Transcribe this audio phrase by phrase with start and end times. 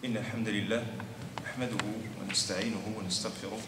[0.00, 0.80] إن الحمد لله
[1.44, 1.84] نحمده
[2.16, 3.60] ونستعينه ونستغفره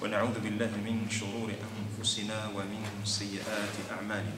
[0.00, 4.36] ونعوذ بالله من شرور أنفسنا ومن سيئات أعمالنا.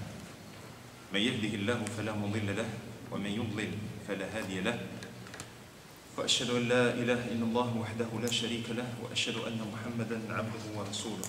[1.14, 2.66] من يهده الله فلا مضل له
[3.07, 3.71] ومن يضلل
[4.09, 4.82] فلا هادي له.
[6.18, 11.29] وأشهد أن لا إله إلا الله وحده لا شريك له وأشهد أن محمدا عبده ورسوله.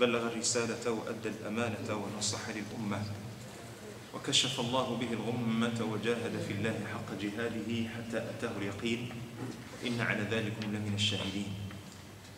[0.00, 3.00] بلغ الرسالة وأدى الأمانة ونصح للأمة.
[4.14, 9.08] وكشف الله به الغمة وجاهد في الله حق جهاده حتى أتاه اليقين.
[9.86, 11.52] إن على ذلك لمن الشاهدين.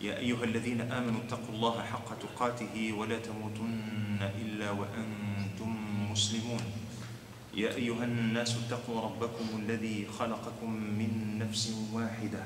[0.00, 5.70] يا أيها الذين آمنوا اتقوا الله حق تقاته ولا تموتن إلا وأنتم
[6.10, 6.64] مسلمون.
[7.54, 12.44] يا أيها الناس اتقوا ربكم الذي خلقكم من نفس واحدة.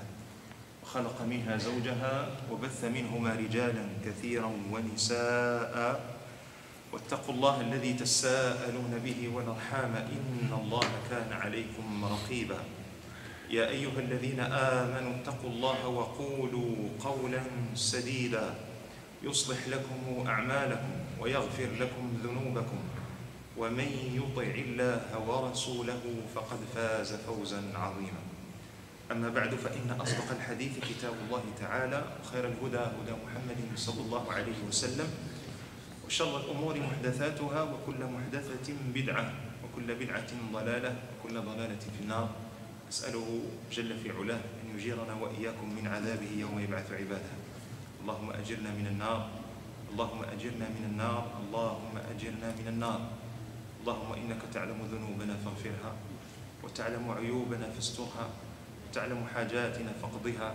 [0.82, 2.14] وخلق منها زوجها
[2.50, 6.17] وبث منهما رجالا كثيرا ونساء.
[6.92, 12.60] واتقوا الله الذي تساءلون به والأرحام إن الله كان عليكم رقيبا.
[13.50, 17.42] يا أيها الذين آمنوا اتقوا الله وقولوا قولا
[17.74, 18.54] سديدا.
[19.22, 22.80] يصلح لكم أعمالكم ويغفر لكم ذنوبكم.
[23.56, 26.02] ومن يطع الله ورسوله
[26.34, 28.22] فقد فاز فوزا عظيما.
[29.12, 34.60] أما بعد فإن أصدق الحديث كتاب الله تعالى وخير الهدى هدى محمد صلى الله عليه
[34.68, 35.08] وسلم.
[36.08, 39.32] وشر الأمور محدثاتها وكل محدثة بدعة
[39.64, 42.28] وكل بدعة ضلالة وكل ضلالة في النار.
[42.88, 43.40] أسأله
[43.72, 47.32] جل في علاه أن يجيرنا وإياكم من عذابه يوم يبعث عباده.
[48.00, 49.28] اللهم أجرنا من النار.
[49.92, 51.24] اللهم أجرنا من النار.
[51.44, 53.00] اللهم أجرنا من النار.
[53.80, 55.92] اللهم إنك تعلم ذنوبنا فاغفرها
[56.64, 58.26] وتعلم عيوبنا فاسترها
[58.88, 60.54] وتعلم حاجاتنا فاقضها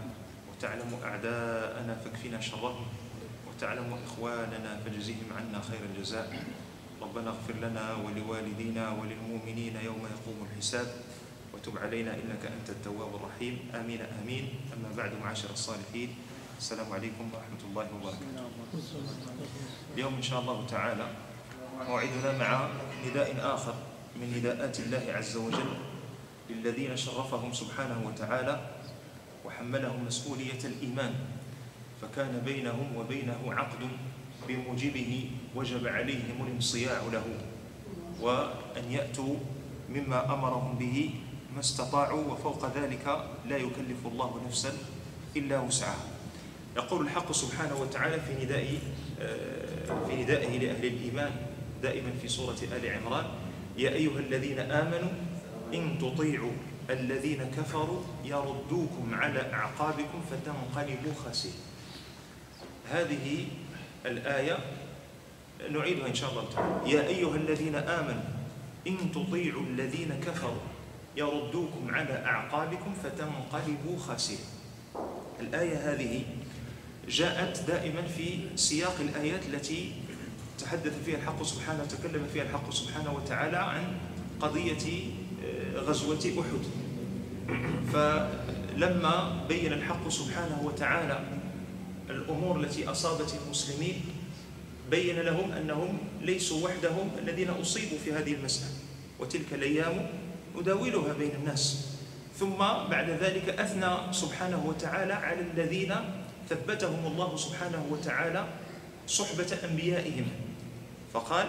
[0.50, 3.03] وتعلم أعداءنا فاكفنا شرهم.
[3.64, 6.28] وتعلم إخواننا فاجزهم عنا خير الجزاء.
[7.02, 10.88] ربنا اغفر لنا ولوالدينا وللمؤمنين يوم يقوم الحساب.
[11.54, 13.72] وتب علينا إنك أنت التواب الرحيم.
[13.76, 14.46] آمين آمين.
[14.76, 16.16] أما بعد معاشر الصالحين
[16.60, 18.28] السلام عليكم ورحمة الله وبركاته.
[19.96, 21.08] اليوم إن شاء الله تعالى
[21.88, 22.68] موعدنا مع
[23.08, 23.76] نداء آخر
[24.20, 25.72] من نداءات الله عز وجل
[26.50, 28.56] للذين شرفهم سبحانه وتعالى
[29.46, 31.16] وحملهم مسؤولية الإيمان.
[32.04, 33.88] فكان بينهم وبينه عقد
[34.48, 37.26] بموجبه وجب عليهم الانصياع له
[38.22, 39.36] وأن يأتوا
[39.90, 41.10] مما أمرهم به
[41.56, 43.06] ما استطاعوا وفوق ذلك
[43.48, 44.72] لا يكلف الله نفسا
[45.38, 46.06] إلا وسعها.
[46.76, 48.68] يقول الحق سبحانه وتعالى في نداء
[50.08, 51.32] في ندائه لأهل الإيمان
[51.84, 53.26] دائما في سورة آل عمران
[53.78, 55.12] يا أيها الذين آمنوا
[55.74, 56.52] إن تطيعوا
[56.90, 61.73] الذين كفروا يردوكم على أعقابكم فتنقلبوا خاسرين.
[62.94, 63.46] هذه
[64.06, 64.58] الآية
[65.70, 66.92] نعيدها إن شاء الله تعالى.
[66.92, 68.24] يا أيها الذين آمنوا
[68.88, 70.62] إن تطيعوا الذين كفروا
[71.18, 74.46] يردوكم على أعقابكم فتنقلبوا خاسرين.
[75.40, 76.22] الآية هذه
[77.10, 79.92] جاءت دائما في سياق الآيات التي
[80.60, 83.84] تحدث فيها الحق سبحانه وتكلم فيها الحق سبحانه وتعالى عن
[84.40, 84.86] قضية
[85.76, 86.64] غزوة أحد.
[87.94, 91.20] فلما بين الحق سبحانه وتعالى
[92.10, 94.02] الأمور التي أصابت المسلمين
[94.92, 98.72] بين لهم أنهم ليسوا وحدهم الذين أصيبوا في هذه المسألة.
[99.20, 100.10] وتلك الأيام
[100.58, 101.88] نداولها بين الناس.
[102.40, 102.58] ثم
[102.90, 105.96] بعد ذلك أثنى سبحانه وتعالى على الذين
[106.50, 108.48] ثبتهم الله سبحانه وتعالى
[109.08, 110.26] صحبة أنبيائهم.
[111.14, 111.48] فقال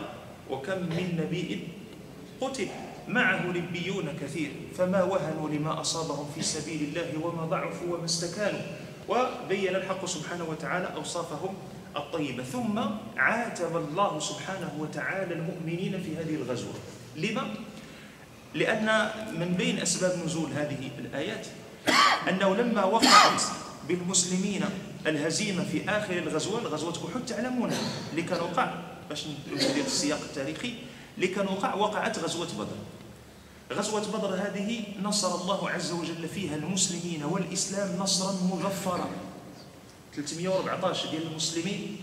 [0.50, 1.68] وكم من نبي
[2.40, 2.68] قتل
[3.08, 8.60] معه ربيون كثير فما وهنوا لما أصابهم في سبيل الله وما ضعفوا وما استكانوا.
[9.08, 11.54] وبين الحق سبحانه وتعالى أوصافهم
[11.96, 12.44] الطيبة.
[12.44, 12.78] ثم
[13.16, 16.74] عاتب الله سبحانه وتعالى المؤمنين في هذه الغزوة.
[17.16, 17.54] لما؟
[18.54, 21.46] لأن من بين أسباب نزول هذه الآيات
[22.28, 23.42] أنه لما وقعت
[23.88, 24.64] بالمسلمين
[25.06, 27.72] الهزيمة في آخر الغزوة غزوة أحد تعلمون
[28.10, 28.74] اللي كان وقع
[29.08, 30.74] باش ندير السياق التاريخي
[31.16, 32.76] اللي كان وقع وقعت غزوة بدر.
[33.74, 39.10] غزوة بدر هذه نصر الله عز وجل فيها المسلمين والإسلام نصرا مظفرا
[40.16, 41.96] 314 ديال المسلمين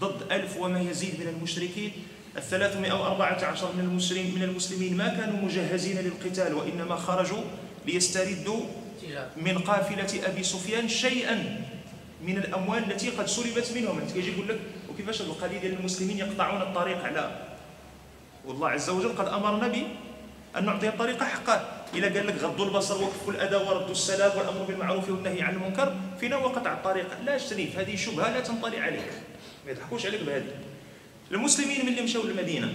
[0.00, 1.92] ضد ألف وما يزيد من المشركين.
[2.36, 7.42] ال 314 من المسلمين من المسلمين ما كانوا مجهزين للقتال وإنما خرجوا
[7.86, 8.60] ليستردوا
[9.36, 11.64] من قافلة أبي سفيان شيئا
[12.22, 13.98] من الأموال التي قد سلبت منهم.
[13.98, 14.60] أنت كيجي يقول لك
[14.90, 17.46] وكيفاش القليل ديال المسلمين يقطعون الطريق على
[18.46, 19.66] والله عز وجل قد أمرنا
[20.56, 25.10] أن نعطي الطريقة حقها إذا قال لك غضوا البصر وكفوا الأذى وردوا السلام والأمر بالمعروف
[25.10, 27.06] والنهي عن المنكر فينا وقطع الطريق.
[27.24, 29.12] لا شريف هذه شبهة لا تنطلي عليك.
[29.66, 30.50] ما يضحكوش عليك بهذه.
[31.32, 32.72] المسلمين من اللي مشاو للمدينة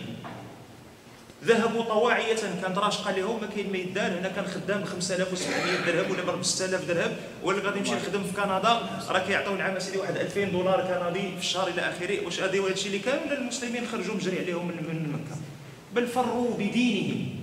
[1.43, 2.35] ذهبوا طواعية.
[2.61, 4.11] كان دراج قال لهم ما كاين ما يدار.
[4.19, 7.11] هنا كان خدام ب 5700 درهم ولا ب 6000 درهم.
[7.43, 11.39] ولا غادي يمشي يخدم في كندا راه كيعطيو العام سيدي واحد 2000 دولار كندي في
[11.39, 12.25] الشهر إلى آخره.
[12.25, 15.41] واش هذا هو الشيء اللي كان ولا المسلمين خرجوا مجري عليهم من, مكة.
[15.95, 17.42] بل فروا بدينهم.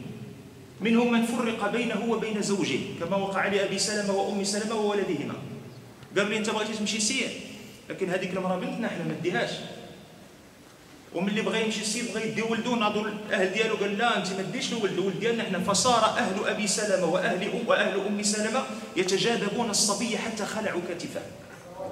[0.80, 5.34] منهم من فرق بينه وبين زوجه كما وقع لابي سلمة وأم سلمة وولدهما.
[6.16, 7.28] قال لي أنت بغيتي تمشي سير
[7.90, 9.50] لكن هذيك المرأة بنتنا إحنا ما نديهاش.
[11.14, 14.72] وملي بغى يمشي السيد بغى يدي ولده ناضوا الاهل ديالو قال لا أنت ما تديش
[14.72, 18.62] الولد الولد ديالنا حنا فصار أهل أبي سلمة وأهل أم وأهل أم سلمة
[18.96, 21.20] يتجاذبون الصبي حتى خلعوا كتفه.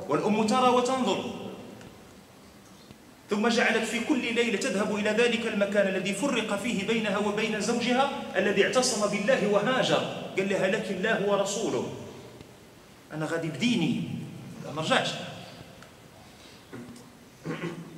[0.08, 1.47] والأم ترى وتنظر.
[3.30, 8.10] ثم جعلت في كل ليلة تذهب إلى ذلك المكان الذي فرق فيه بينها وبين زوجها
[8.36, 10.02] الذي اعتصم بالله وهاجر.
[10.38, 11.92] قال لها لك الله ورسوله.
[13.12, 14.02] أنا غادي بديني.
[14.76, 15.08] ما رجعش.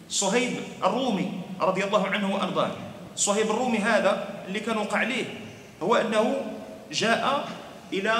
[0.08, 2.70] صهيب الرومي رضي الله عنه وأرضاه.
[3.16, 5.24] صهيب الرومي هذا اللي كان وقع عليه
[5.82, 6.52] هو أنه
[6.92, 7.48] جاء
[7.92, 8.12] إلى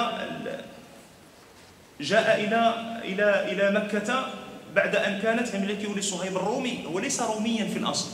[2.01, 2.61] جاء إلى
[3.03, 4.27] إلى إلى مكة
[4.75, 8.09] بعد أن كانت هملته لصهيب الرومي هو ليس روميا في الأصل.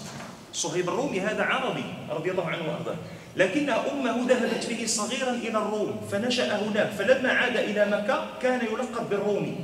[0.53, 2.95] صهيب الرومي هذا عربي رضي الله عنه وأرضاه.
[3.35, 9.09] لكن أمه ذهبت به صغيرا إلى الروم فنشأ هناك فلما عاد إلى مكة كان يلقب
[9.09, 9.55] بالرومي.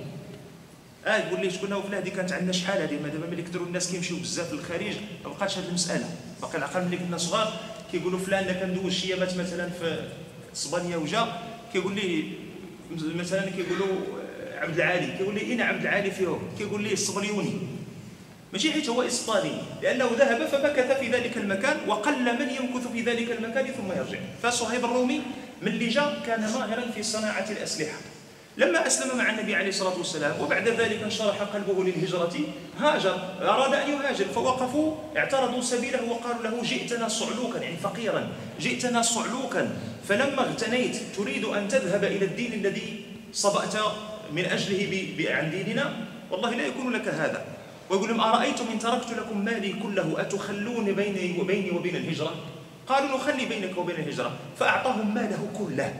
[1.05, 3.91] آه يقول لي شكون فلان هذه كانت عندنا شحال هذه؟ ما دابا ملي كثروا الناس
[3.91, 6.05] كيمشيو بزاف للخارج ما بقاتش هذه المسألة.
[6.41, 7.53] باقي العقل ملي كنا صغار
[7.91, 10.09] كيقولوا فلان كان دوز شي مات مثلا في
[10.53, 11.27] اسبانيا وجا
[11.73, 12.23] كيقول لي
[13.15, 14.22] مثلا كيقولوا
[14.61, 17.53] عبد العالي كيقول لي اين عبد العالي فيهم؟ كيقول لي الصبليوني
[18.53, 19.51] ماشي حيت هو إسباني
[19.81, 24.19] لأنه ذهب فمكث في ذلك المكان وقل من يمكث في ذلك المكان ثم يرجع.
[24.44, 25.21] فصهيب الرومي
[25.61, 27.97] من اللي جا كان ماهرا في صناعة الأسلحة.
[28.57, 32.33] لما أسلم مع النبي عليه الصلاة والسلام وبعد ذلك انشرح قلبه للهجرة
[32.79, 38.29] هاجر أراد أن يهاجر فوقفوا اعترضوا سبيله وقالوا له جئتنا صعلوكا يعني فقيرا
[38.59, 39.77] جئتنا صعلوكا.
[40.09, 43.75] فلما اغتنيت تريد أن تذهب إلى الدين الذي صبأت
[44.31, 45.93] من أجله عن ديننا؟
[46.31, 47.45] والله لا يكون لك هذا.
[47.89, 52.33] ويقول لهم أرأيتم إن تركت لكم مالي كله؟ أتخلون بيني وبيني وبين الهجرة؟
[52.87, 54.31] قالوا نخلي بينك وبين الهجرة.
[54.59, 55.93] فأعطاهم ماله كله.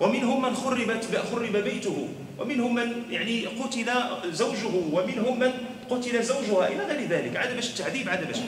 [0.00, 2.08] ومنهم من خربت خرب بيته.
[2.38, 3.90] ومنهم من يعني قتل
[4.32, 4.74] زوجه.
[4.92, 5.52] ومنهم من
[5.90, 6.68] قتل زوجها.
[6.68, 7.36] إلى غير ذلك.
[7.36, 8.38] عاد باش التعذيب عاد باش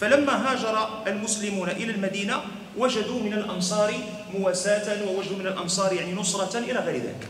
[0.00, 2.40] فلما هاجر المسلمون إلى المدينة
[2.76, 3.94] وجدوا من الأنصار
[4.38, 7.28] مواساة ووجدوا من الانصار يعني نصرة إلى غير ذلك.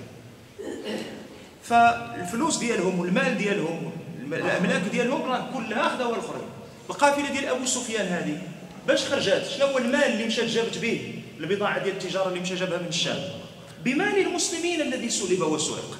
[1.62, 3.92] فالفلوس ديالهم والمال ديالهم
[4.32, 6.48] الاملاك ديالهم راه كلها اخذوها الآخرين.
[6.90, 8.42] القافلة ديال أبو سفيان هذه
[8.88, 12.78] باش خرجت شنو هو المال اللي مشات جابت به؟ البضاعة ديال التجارة اللي مشى جابها
[12.78, 13.18] من الشام.
[13.84, 15.98] بمال المسلمين الذي سلب وسرق.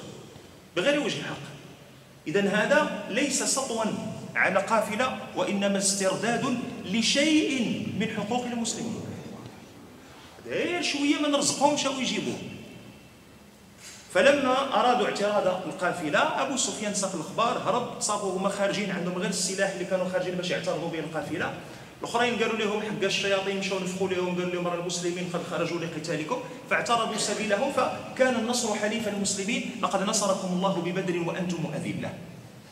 [0.75, 1.51] بغير وجه حق
[2.27, 3.83] إذا هذا ليس سطوا
[4.35, 9.00] على قافلة وإنما استرداد لشيء من حقوق المسلمين.
[10.51, 12.37] غير شوية ما نرزقهمش أو يجيبوه
[14.13, 19.69] فلما أرادوا اعتراض القافلة أبو سفيان ساق الأخبار هرب صافوا هما خارجين عندهم غير السلاح
[19.69, 21.53] اللي كانوا خارجين باش يعترضوا به القافلة.
[22.01, 24.35] الأخرين قالوا لهم حق الشياطين مشاو نفخوا لهم.
[24.35, 26.39] قالوا لهم راه المسلمين قد خرجوا لقتالكم
[26.69, 32.13] فاعترضوا سبيلهم فكان النصر حليف المسلمين لقد نصركم الله ببدر وأنتم أذلة.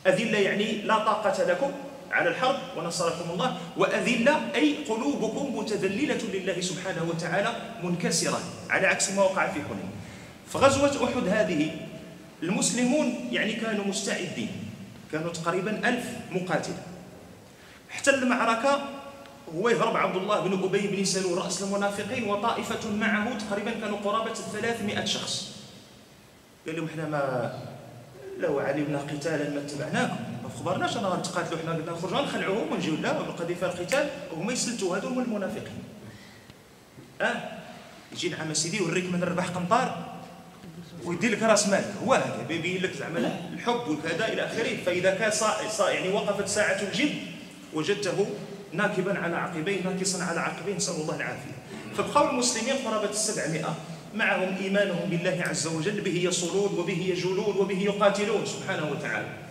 [0.08, 1.72] أذلة يعني لا طاقة لكم
[2.12, 8.39] على الحرب ونصركم الله وأذلة أي قلوبكم متذللة لله سبحانه وتعالى منكسرة.
[8.70, 9.92] على عكس ما وقع في حنين
[10.48, 11.72] فغزوة أحد هذه
[12.44, 14.50] المسلمون يعني كانوا مستعدين.
[15.12, 16.74] كانوا تقريبا ألف مقاتل.
[17.92, 18.82] احتل المعركة
[19.56, 24.34] هو يهرب عبد الله بن أبي بن سلول رأس المنافقين وطائفة معه تقريبا كانوا قرابة
[24.34, 25.51] 300 شخص.
[26.68, 27.54] قال لهم إحنا ما
[28.39, 30.28] لو علمنا قتالا ما اتبعناكم.
[30.50, 35.08] خبرناش أنا غنتقاتلوا حنا قلنا نخرجوا نخلعوهم ونجيو لا ونبقى فيها القتال وهما يسلتوا هذو
[35.08, 35.84] هما المنافقين.
[37.22, 37.36] أه؟
[38.13, 40.15] يجي نعم سيدي يوريك من ربح قنطار
[41.06, 44.77] ويدير لك راس مالك هو هذا بيبين لك زعما الحب وكذا إلى آخره.
[44.86, 45.70] فإذا كان صا...
[45.70, 45.89] صا...
[45.89, 47.15] يعني وقفت ساعة الجد
[47.74, 48.27] وجدته
[48.74, 51.56] ناكبا على عقبيه ناكصا على عقبيه نسأل الله العافية.
[51.98, 53.75] فبقوا المسلمين قرابة السبعمائة.
[54.15, 58.46] معهم إيمانهم بالله عز وجل به يصلون وبه يجولون وبه يقاتلون.
[58.46, 59.49] سبحانه وتعالى.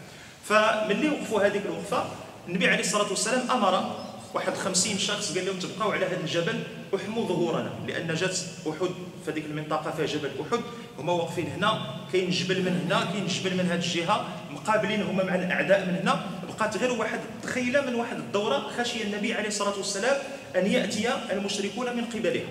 [0.48, 2.04] فمن اللي وقفوا هذيك الوقفة
[2.48, 3.94] النبي عليه الصلاة والسلام أمر
[4.34, 6.62] واحد خمسين شخص قال لهم تبقوا على هذا الجبل
[6.96, 8.38] احموا ظهورنا لأن جات
[8.68, 8.88] أحد
[9.24, 10.60] في هذيك المنطقة فيها جبل أحد
[10.98, 15.34] هما واقفين هنا كاين جبل من هنا كاين جبل من هذه الجهة مقابلين هما مع
[15.34, 20.16] الأعداء من هنا بقات غير واحد تخيلة من واحد الدورة خشي النبي عليه الصلاة والسلام
[20.56, 22.48] أن يأتي المشركون من قبلها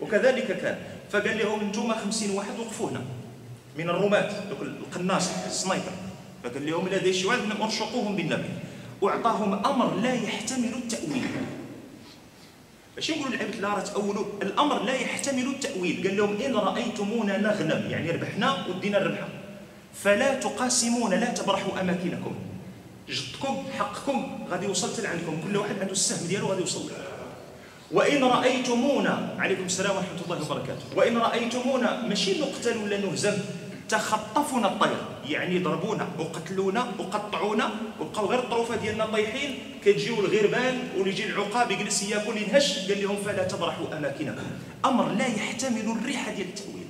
[0.00, 0.78] وكذلك كان
[1.10, 3.02] فقال لهم أنتم 50 واحد وقفوا هنا
[3.78, 4.30] من الرماة
[4.62, 6.09] القناص السنايبر.
[6.44, 8.48] فقال لهم لا شي واحد أرشقوهم بالنبي.
[9.00, 11.26] واعطاهم أمر لا يحتمل التأويل.
[12.96, 16.06] ماشي نقولوا للعباد لا راه تاولوا الأمر لا يحتمل التأويل.
[16.06, 19.28] قال لهم إن رأيتمونا نغنم يعني ربحنا ودينا الربحة.
[19.94, 22.34] فلا تقاسمون لا تبرحوا أماكنكم.
[23.08, 25.40] جدكم حقكم غادي يوصل عندكم.
[25.48, 26.90] كل واحد عنده السهم ديالو غادي يوصل
[27.92, 30.84] وإن رأيتمونا عليكم السلام ورحمة الله وبركاته.
[30.96, 33.38] وإن رأيتمونا ماشي نقتل ولا نهزم.
[33.90, 35.00] تخطفنا الطير.
[35.28, 37.70] يعني ضربونا وقتلونا وقطعونا
[38.00, 39.58] وبقاو غير الطروفة ديالنا طايحين.
[39.84, 44.42] كتجيو الغربان ويجي العقاب يجلس ياكل ينهش قال لهم فلا تبرحوا أماكنكم.
[44.84, 46.86] أمر لا يحتمل الريحه ديال التأويل.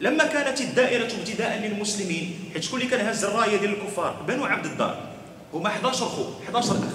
[0.00, 4.66] لما كانت الدائرة ابتداء للمسلمين حيت شكون اللي كان هز الراية ديال الكفار بنو عبد
[4.66, 5.08] الدار
[5.54, 6.94] هما 11 خو 11 أخ.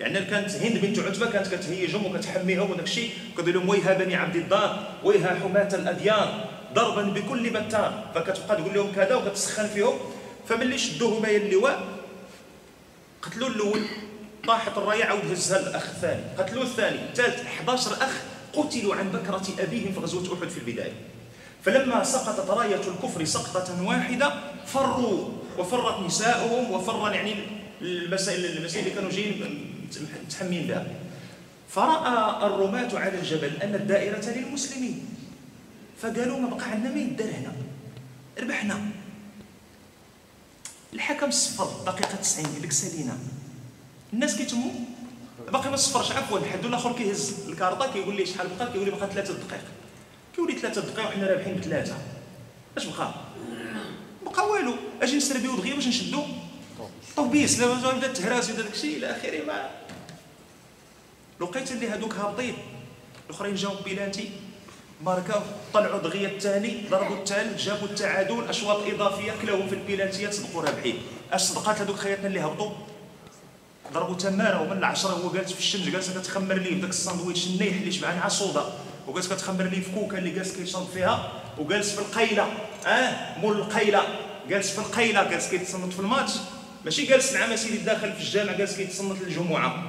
[0.00, 4.36] يعني كانت هند بنت عتبة كانت كتهيجهم وكتحميهم وداك الشيء كتقول لهم ويها بني عبد
[4.36, 6.44] الدار ويها حماة الأديان.
[6.74, 8.04] ضربا بكل بتار.
[8.14, 9.98] فكتبقى تقول لهم كذا وكتسخن فيهم.
[10.48, 11.82] فملي شدوه هما اللواء
[13.22, 13.80] قتلوا الأول
[14.46, 16.98] طاحت الرايه عاود هزها الاخ الثاني قتلوا الثاني.
[17.08, 18.20] الثالث 11 أخ
[18.52, 20.92] قتلوا عن بكرة أبيهم في غزوة أحد في البداية.
[21.64, 24.34] فلما سقطت راية الكفر سقطة واحدة
[24.66, 27.34] فروا وفرت نساؤهم وفر يعني
[27.82, 29.64] المسائل المسائل اللي كانوا جايين
[30.26, 30.86] متحمين بها.
[31.68, 35.11] فرأى الرماة على الجبل أن الدائرة للمسلمين.
[36.00, 37.52] فقالوا ما بقى عندنا ما يدار هنا.
[38.40, 38.80] ربحنا.
[40.92, 43.18] الحكم صفر دقيقه 90 قال لك سالينا.
[44.12, 44.70] الناس كيتموا
[45.52, 46.12] باقي ما صفرش.
[46.12, 49.64] عفوا حد الآخر كيهز الكارطة كيقول لي شحال بقى كيقول لي بقى ثلاثة دقائق.
[50.34, 51.98] كيقول لي ثلاثة دقائق وحنا رابحين بثلاثة.
[52.76, 53.14] اش بقى؟
[54.24, 54.74] بقى والو.
[55.02, 56.22] أجي نسربيو دغيا باش نشدو؟
[57.16, 59.70] طوبيس لا بدا تهراس ودا داكشي إلى آخره ما.
[61.40, 62.54] لقيت اللي هذوك هابطين.
[63.26, 64.30] الأخرين جاو بيلانتي
[65.04, 65.40] ماركاو
[65.74, 68.48] طلعوا دغيا الثاني ضربوا الثالث جابوا التعادل.
[68.48, 70.98] أشواط إضافية كلاهم في البيلانتيات صدقوا رابحين
[71.32, 72.70] اش صدقات هذوك خياتنا اللي هبطوا.
[73.92, 77.92] ضربوا تماره ومن العشرة هو جالس في الشمس جالسه كتخمر ليه بداك الساندويتش النيح اللي
[77.92, 78.64] شبعان على الصودا
[79.08, 81.32] وجالس كتخمر ليه في كوكا اللي جالس كيشرب فيها.
[81.58, 82.46] وجالس في القيله
[82.86, 84.02] آه مول القيله
[84.48, 86.32] جالس في القيله جالس كيتصنت في الماتش.
[86.84, 89.82] ماشي جالس مع مسيري داخل في الجامع جالس كيتصنت للجمعة.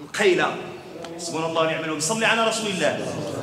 [0.00, 0.56] القيله
[1.18, 2.02] سبحان الله ونعم الوكيل.
[2.02, 3.35] صلي على رسول الله.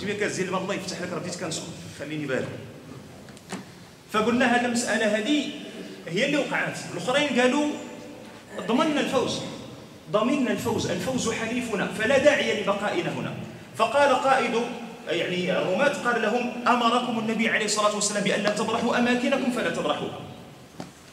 [0.00, 1.64] شوية كتزيد الله يفتح لك راه بديت كنسكت
[1.98, 2.48] خليني بالك
[4.12, 5.50] فقلنا هذه المسألة هذه
[6.08, 6.78] هي اللي وقعت.
[6.92, 7.68] الأخرين قالوا
[8.66, 9.40] ضمننا الفوز.
[10.12, 10.90] ضمننا الفوز.
[10.90, 13.34] الفوز حليفنا فلا داعي لبقائنا هنا.
[13.76, 14.54] فقال قائد
[15.08, 20.08] يعني الرماة قال لهم أمركم النبي عليه الصلاة والسلام بأن لا تبرحوا أماكنكم فلا تبرحوا.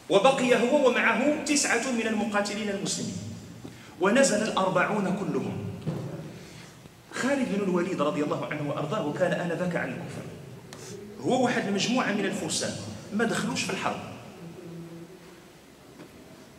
[0.10, 3.18] وبقي هو ومعه تسعة من المقاتلين المسلمين.
[4.02, 5.65] ونزل الأربعون كلهم.
[7.16, 10.22] خالد بن الوليد رضي الله عنه وأرضاه كان آنذاك على الكفر.
[11.22, 12.72] هو واحد المجموعه من الفرسان.
[13.14, 14.00] ما دخلوش في الحرب.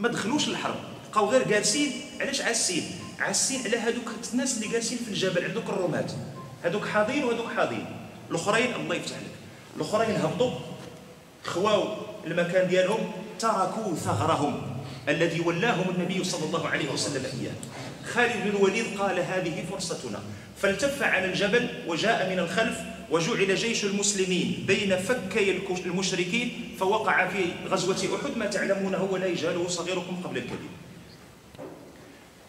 [0.01, 0.77] ما دخلوش الحرب.
[1.11, 1.93] بقاو غير جالسين.
[2.21, 2.85] علاش عاسين؟
[3.19, 6.07] عاسين على هذوك الناس اللي جالسين في الجبل عندك الرماة.
[6.63, 7.87] هذوك حاضين وهذوك حاضين
[8.31, 9.35] الأخرين الله يفتح لك.
[9.77, 10.51] الأخرين هبطوا.
[11.45, 11.97] خواو
[12.27, 14.63] المكان ديالهم تركوا ثغرهم.
[15.09, 17.53] الذي ولاهم النبي صلى الله عليه وسلم إياه.
[18.07, 20.23] خالد بن الوليد قال هذه فرصتنا.
[20.63, 22.79] فالتف على الجبل وجاء من الخلف
[23.11, 28.39] وجعل جيش المسلمين بين فكي المشركين فوقع في غزوة أحد.
[28.39, 30.71] ما تعلمونه ولا يجهله صغيركم قبل الكبير.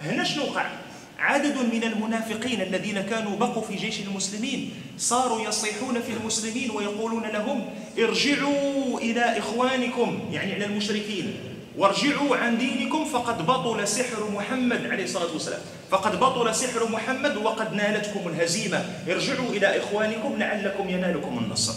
[0.01, 0.71] هنا شنو وقع؟
[1.19, 7.69] عدد من المنافقين الذين كانوا بقوا في جيش المسلمين صاروا يصيحون في المسلمين ويقولون لهم
[7.99, 11.33] ارجعوا إلى إخوانكم يعني على المشركين.
[11.77, 15.61] وارجعوا عن دينكم فقد بطل سحر محمد عليه الصلاة والسلام.
[15.89, 18.77] فقد بطل سحر محمد وقد نالتكم الهزيمة.
[19.07, 21.73] ارجعوا إلى إخوانكم لعلكم ينالكم النصر.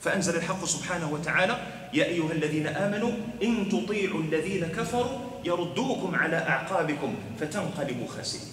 [0.00, 1.58] فأنزل الحق سبحانه وتعالى
[1.92, 8.48] يا أيها الذين آمنوا إن تطيعوا الذين كفروا يردوكم على أعقابكم فتنقلبوا خاسرين.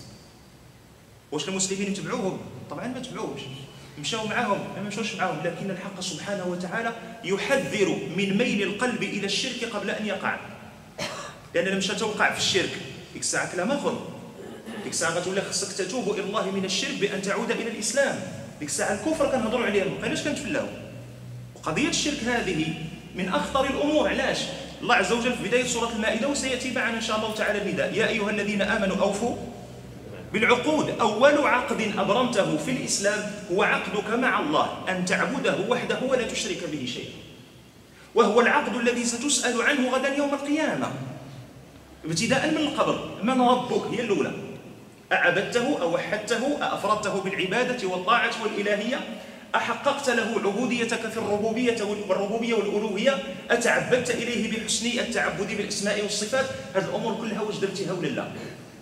[1.31, 2.38] واش المسلمين يتبعوهم؟
[2.69, 3.41] طبعا ما تبعوهمش.
[4.01, 6.93] مشاو معهم ما مشاوش معهم لكن الحق سبحانه وتعالى
[7.24, 10.38] يحذر من ميل القلب إلى الشرك قبل أن يقع.
[11.55, 12.77] لأن لما توقع في الشرك
[13.13, 14.08] ديك الساعة كلام آخر.
[14.84, 18.20] ديك الساعة غتولي خصك تتوب إلى الله من الشرك بأن تعود إلى الإسلام.
[18.60, 20.67] ديك الساعة الكفر كنهضروا عليه ما بقيناش كنتفلاو.
[21.55, 22.74] وقضية الشرك هذه
[23.15, 24.38] من أخطر الأمور علاش؟
[24.81, 27.93] الله عز وجل في بداية سورة المائدة وسيأتي معنا إن شاء الله تعالى النداء.
[27.93, 29.36] يا أيها الذين آمنوا أوفوا
[30.33, 30.89] بالعقود.
[30.89, 36.85] أول عقد أبرمته في الإسلام هو عقدك مع الله أن تعبده وحده ولا تشرك به
[36.93, 37.13] شيئا.
[38.15, 40.91] وهو العقد الذي ستسأل عنه غدا يوم القيامة.
[42.05, 43.09] ابتداء من القبر.
[43.23, 44.31] من ربك؟ هي الأولى.
[45.11, 49.00] أعبدته أو وحدته أفردته بالعبادة والطاعة والإلهية.
[49.55, 53.23] أحققت له عبوديتك في الربوبية والربوبية والألوهية.
[53.50, 56.45] أتعبدت إليه بحسن التعبد بالأسماء والصفات.
[56.75, 57.55] هذه الأمور كلها واش
[58.15, 58.27] لا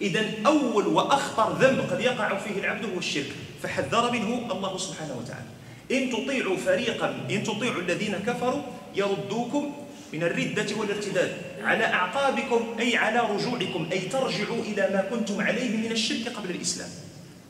[0.02, 3.32] إذا أول وأخطر ذنب قد يقع فيه العبد هو الشرك.
[3.64, 5.50] فحذر منه الله سبحانه وتعالى.
[5.92, 8.62] إن تطيعوا فريقا إن تطيعوا الذين كفروا
[8.96, 9.76] يردوكم
[10.14, 15.92] من الردة والارتداد على أعقابكم أي على رجوعكم أي ترجعوا إلى ما كنتم عليه من
[15.92, 16.90] الشرك قبل الإسلام.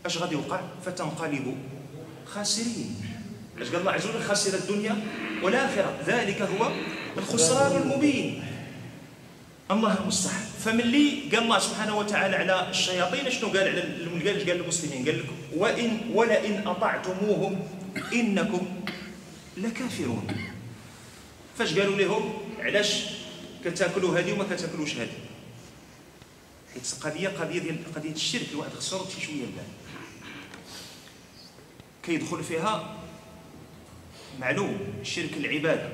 [0.05, 1.53] أش غادي يوقع؟ فتنقلبوا
[2.25, 2.95] خاسرين.
[3.61, 4.97] اش قال الله عز وجل خسر الدنيا
[5.43, 5.93] والآخرة.
[6.07, 6.71] ذلك هو
[7.17, 8.43] الخسران المبين.
[9.71, 10.45] الله المستعان.
[10.65, 13.81] فملي قال الله سبحانه وتعالى على الشياطين شنو قال على
[14.25, 17.67] قال قال للمسلمين قال لكم وان ولئن أطعتموهم
[18.13, 18.67] إنكم
[19.57, 20.27] لكافرون.
[21.57, 23.03] فاش قالوا لهم؟ علاش
[23.65, 25.19] كتاكلوا هذه وما كتاكلوش هذه؟
[26.73, 29.69] حيت قضيه قضية ديال قضية الشرك الواحد يرد شي شوية البال
[32.03, 32.97] كيدخل فيها
[34.39, 35.89] معلوم شرك العبادة.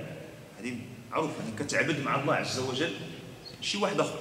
[0.60, 0.76] هذه
[1.12, 2.94] معروفة كتعبد مع الله عز وجل.
[3.66, 4.20] شي واحد آخر.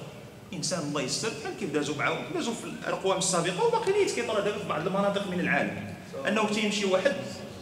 [0.53, 4.57] إنسان الله يستر بحال كيف دازوا معاهم دازوا في الأقوام السابقة وباقي نيت كيطرى دابا
[4.57, 5.93] في بعض المناطق من العالم.
[6.27, 7.13] أنه تيمشي واحد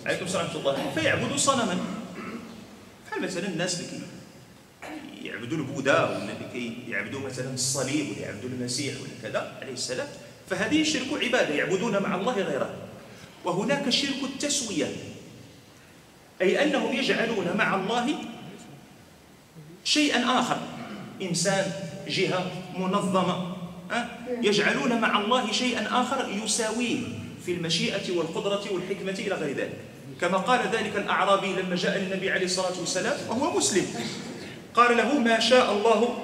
[0.06, 1.78] عليكم السلام ورحمه الله فيعبد صنما.
[3.08, 4.02] بحال مثلا الناس اللي
[5.22, 10.08] يعبدوا البوذا ولا اللي كيعبدوا مثلا الصليب ولا يعبدوا المسيح ولا كذا عليه السلام.
[10.50, 12.76] فهذه شرك عبادة يعبدون مع الله غيره.
[13.46, 14.88] وهناك شرك التسوية
[16.42, 18.16] أي أنهم يجعلون مع الله
[19.84, 20.58] شيئا آخر.
[21.22, 21.72] إنسان
[22.08, 23.56] جهة منظمة
[24.42, 27.00] يجعلون مع الله شيئا آخر يساويه
[27.46, 29.78] في المشيئة والقدرة والحكمة إلى غير ذلك.
[30.22, 33.86] كما قال ذلك الأعرابي لما جاء النبي عليه الصلاة والسلام وهو مسلم.
[34.74, 36.18] قال له ما شاء الله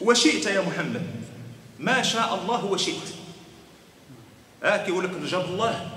[0.00, 1.02] وشئت يا محمد.
[1.78, 3.08] ما شاء الله وشئت.
[4.64, 5.90] آه كيقول لك جاب الله.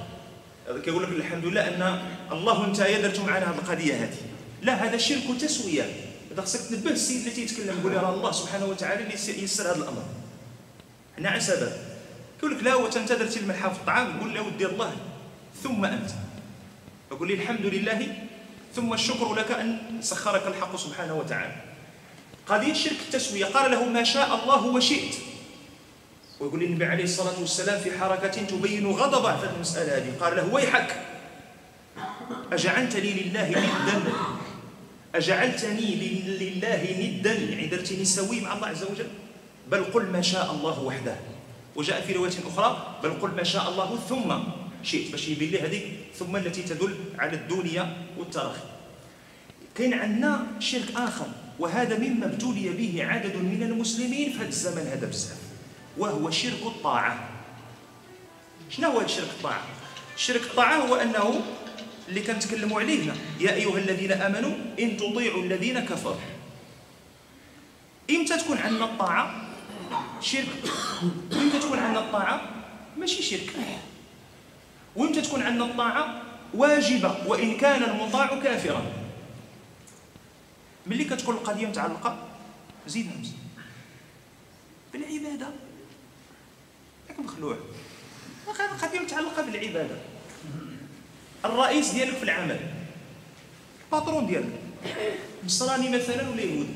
[0.85, 2.01] كيقول لك الحمد لله أن
[2.31, 4.17] الله انت درتو معنا هذه القضية هذه.
[4.61, 6.10] لا هذا شرك تسوية.
[6.33, 10.03] إذا خصك تنبه السيد اللي تيتكلم يقول راه الله سبحانه وتعالى اللي يسر هذا الأمر.
[11.17, 11.71] حنا على سبب.
[12.39, 14.95] يقول لك لا هو انت درتي الملحه في الطعام قول له ودي الله
[15.63, 16.09] ثم أنت.
[17.09, 18.15] فقول لي الحمد لله
[18.75, 21.55] ثم الشكر لك أن سخرك الحق سبحانه وتعالى.
[22.47, 25.15] قضيه شرك التسوية قال له ما شاء الله وشئت.
[26.39, 30.53] ويقول لي النبي عليه الصلاة والسلام في حركة تبين غضبه في المسألة هذه قال له
[30.53, 30.95] ويحك.
[32.51, 34.13] أجعلتني لله ندا
[35.15, 35.95] أجعلتني
[36.39, 39.07] لله ندا يعني درتني سوي مع الله عز وجل؟
[39.71, 41.15] بل قل ما شاء الله وحده.
[41.75, 44.29] وجاء في رواية أخرى بل قل ما شاء الله ثم.
[44.83, 45.85] شئت باش يبين لي هذيك
[46.19, 48.67] ثم التي تدل على الدنيا والتراخي.
[49.75, 51.27] كاين عندنا شرك آخر
[51.59, 55.37] وهذا مما ابتلي به عدد من المسلمين في هذا الزمن هذا بزاف.
[55.97, 57.29] وهو شرك الطاعة.
[58.69, 59.65] شنو هو شرك الطاعة؟
[60.17, 61.41] شرك الطاعة هو أنه
[62.09, 63.15] اللي كنتكلموا عليه هنا.
[63.39, 66.15] يا أيها الذين آمنوا إن تطيعوا الذين كفروا.
[68.09, 69.49] إمتى تكون عندنا الطاعة
[70.21, 70.47] شرك.
[71.31, 72.49] وامتى تكون عندنا الطاعة
[72.97, 73.53] ماشي شرك.
[74.95, 76.21] وامتى تكون عندنا الطاعة
[76.53, 77.27] واجبة.
[77.27, 78.93] وإن كان المطاع كافرا.
[80.87, 82.27] ملي كتكون القضية متعلقة
[82.87, 83.31] زيد همز
[84.93, 85.47] بالعبادة.
[87.09, 87.57] ياك مخلوع.
[88.47, 89.95] القضية متعلقة بالعبادة.
[91.45, 92.59] الرئيس ديالك في العمل.
[93.85, 94.49] الباترون ديالك.
[95.45, 96.73] نصراني مثلا ولا يهودي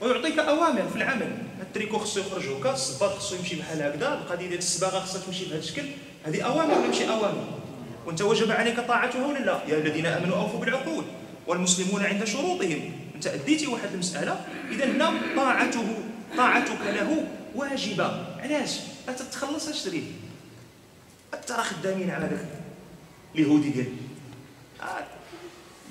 [0.00, 1.32] ويعطيك أوامر في العمل.
[1.60, 5.58] التريكو خصو يخرج هكا الصباط خصو يمشي بحال هكذا القضية ديال الصباغة خصها تمشي بهذا
[5.58, 5.82] الشكل.
[6.24, 7.44] هذه أوامر ولا ماشي أوامر؟
[8.06, 9.62] وأنت وجب عليك طاعتها ولا لا.
[9.68, 11.04] يا الذين آمنوا أوفوا بالعقول.
[11.46, 12.90] والمسلمون عند شروطهم.
[13.14, 14.46] أنت أديتي واحد المسألة.
[14.70, 15.98] إذا هنا طاعته
[16.36, 18.26] طاعتك له واجبة.
[18.38, 18.70] علاش؟
[19.06, 20.02] لا تتخلص اشتريه
[21.46, 22.61] ترى خدامين على ذلك.
[23.34, 23.86] اليهودي ديال
[24.82, 25.04] آه،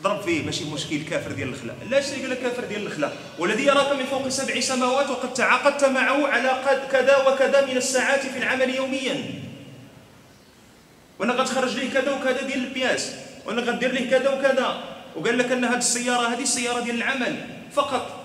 [0.01, 1.73] ضرب فيه ماشي مشكل كافر ديال الخلا.
[1.89, 3.12] لا شريك لك كافر ديال الخلا.
[3.39, 8.38] والذي يراك من فوق سبع سماوات وقد تعاقدت معه على كذا وكذا من الساعات في
[8.38, 9.43] العمل يوميا.
[11.19, 14.84] وأنا غتخرج ليه كذا وكذا ديال البياس وأنا غدير ليه كذا وكذا.
[15.15, 17.36] وقال لك أن هذه السيارة هذه السيارة ديال العمل
[17.73, 18.20] فقط.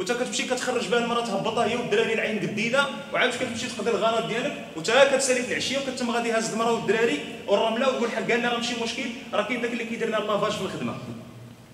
[0.00, 4.66] وانت كتمشي كتخرج بها المراه تهبطها هي والدراري العين قديدة وعاد كتمشي تقضي الغرض ديالك
[4.76, 8.82] وتا كتسالي في العشية وكتم غادي هاز المراه والدراري والرملة وتقول حق قال راه ماشي
[8.82, 10.94] مشكل راه كاين داك اللي كيدير لنا لافاج في الخدمة.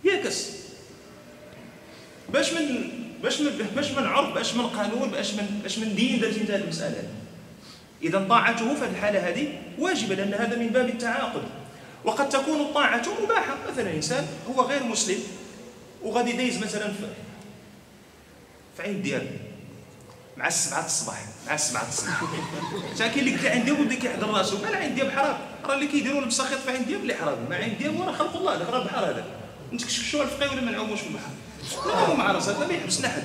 [0.04, 0.50] ياكس.
[2.28, 2.88] باش من
[3.22, 6.50] باش من باش من عرف باش من قانون باش من باش من دين درتي انت
[6.50, 7.02] هذه المسألة.
[8.02, 11.42] إذا طاعته في الحالة هذه واجبة لأن هذا من باب التعاقد.
[12.04, 13.56] وقد تكون الطاعة مباحة.
[13.72, 15.18] مثلا إنسان هو غير مسلم
[16.02, 16.92] وغادي دايز مثلا
[18.76, 19.26] في عين ديالو
[20.36, 22.20] مع السبعة الصباح مع السبعة الصباح.
[22.94, 25.86] حتى كاين اللي كدا عين ديالو بدا كيحضر راسو مال عين ديال بحرام راه اللي
[25.86, 28.82] كيديروا المساخيط في عين ديال اللي حرام ما عين ديال راه خلق الله هذاك راه
[28.82, 29.24] البحر هذاك
[29.72, 31.30] نتكشفوا الفقيه ولا ما نعوموش في البحر؟
[31.86, 33.22] لا مع راسه هذا ما يحبسنا حد.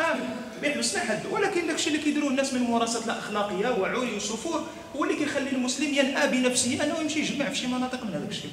[0.00, 0.14] آه.
[0.62, 1.26] ما يحبسنا حد.
[1.30, 4.62] ولكن داكشي اللي كيديروه الناس من ممارسات لا اخلاقيه وعري وسفور
[4.96, 8.50] هو اللي كيخلي المسلم ينأى بنفسه أنه يمشي يجمع في شي مناطق من هذاك الشيء.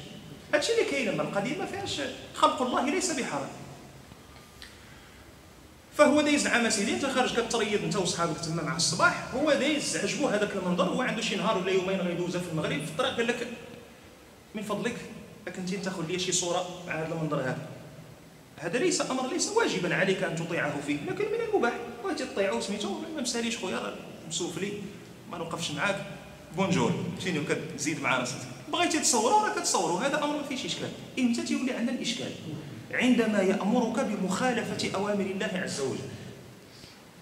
[0.53, 2.01] هادشي اللي كاين اما القضية ما فيهاش
[2.35, 3.47] خلق الله ليس بحرام.
[5.97, 10.27] فهو دايز عام سيدي انت خارج كتريض انت وصحابك تما مع الصباح هو دايز عجبو
[10.27, 13.47] هذاك المنظر هو عنده شي نهار ولا يومين غيدوزها في المغرب في الطريق قال لك
[14.55, 14.95] من فضلك
[15.55, 17.57] كنتي تاخذ لي شي صورة مع هذا المنظر هذا.
[18.57, 22.99] هذا ليس أمر ليس واجبا عليك أن تطيعه فيه لكن من المباح بغيتي تطيعه سميتو
[23.15, 23.93] ما مساليش خويا راه
[24.29, 24.73] مسوف لي
[25.31, 26.05] ما نوقفش معاك.
[26.57, 28.35] بونجور شنو كتزيد مع راسك.
[28.71, 30.89] بغيتي تصوروا راه كتصوروا هذا أمر ما فيهش إشكال.
[31.19, 32.31] إمتى تيولي عندنا الاشكال
[32.91, 35.99] عندما يأمرك بمخالفة أوامر الله عز وجل.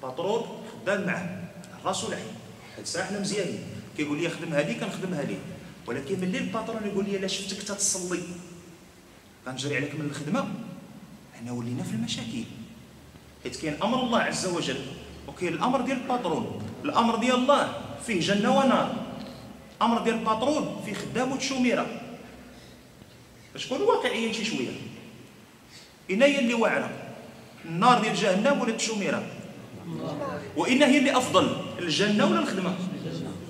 [0.02, 1.44] باترون خدام معاه
[1.86, 2.22] راسو لحي
[2.78, 3.60] هاد الساعة حنا مزيانين
[3.98, 5.40] كيقول لي خدم هذه كنخدمها ليه.
[5.88, 8.24] ولكن ملي ال patron يقول لي لا شفتك تتصلي.
[9.48, 10.48] غنجري عليك من الخدمة.
[11.40, 12.44] حنا ولينا في المشاكل.
[13.44, 14.86] حيت كاين أمر الله عز وجل
[15.28, 18.96] وكاين الأمر ديال ال patron الأمر ديال الله فيه جنة ونار.
[19.82, 22.02] أمر ديال ال patron فيه خدام وتشوميرة.
[23.56, 24.72] نكونوا واقعيين شي شوية؟
[26.10, 26.92] هي اللي واعره
[27.66, 29.28] النار ديال جهنم ولا التشوميره
[30.56, 32.76] وإن هي اللي أفضل الجنة ولا الخدمة؟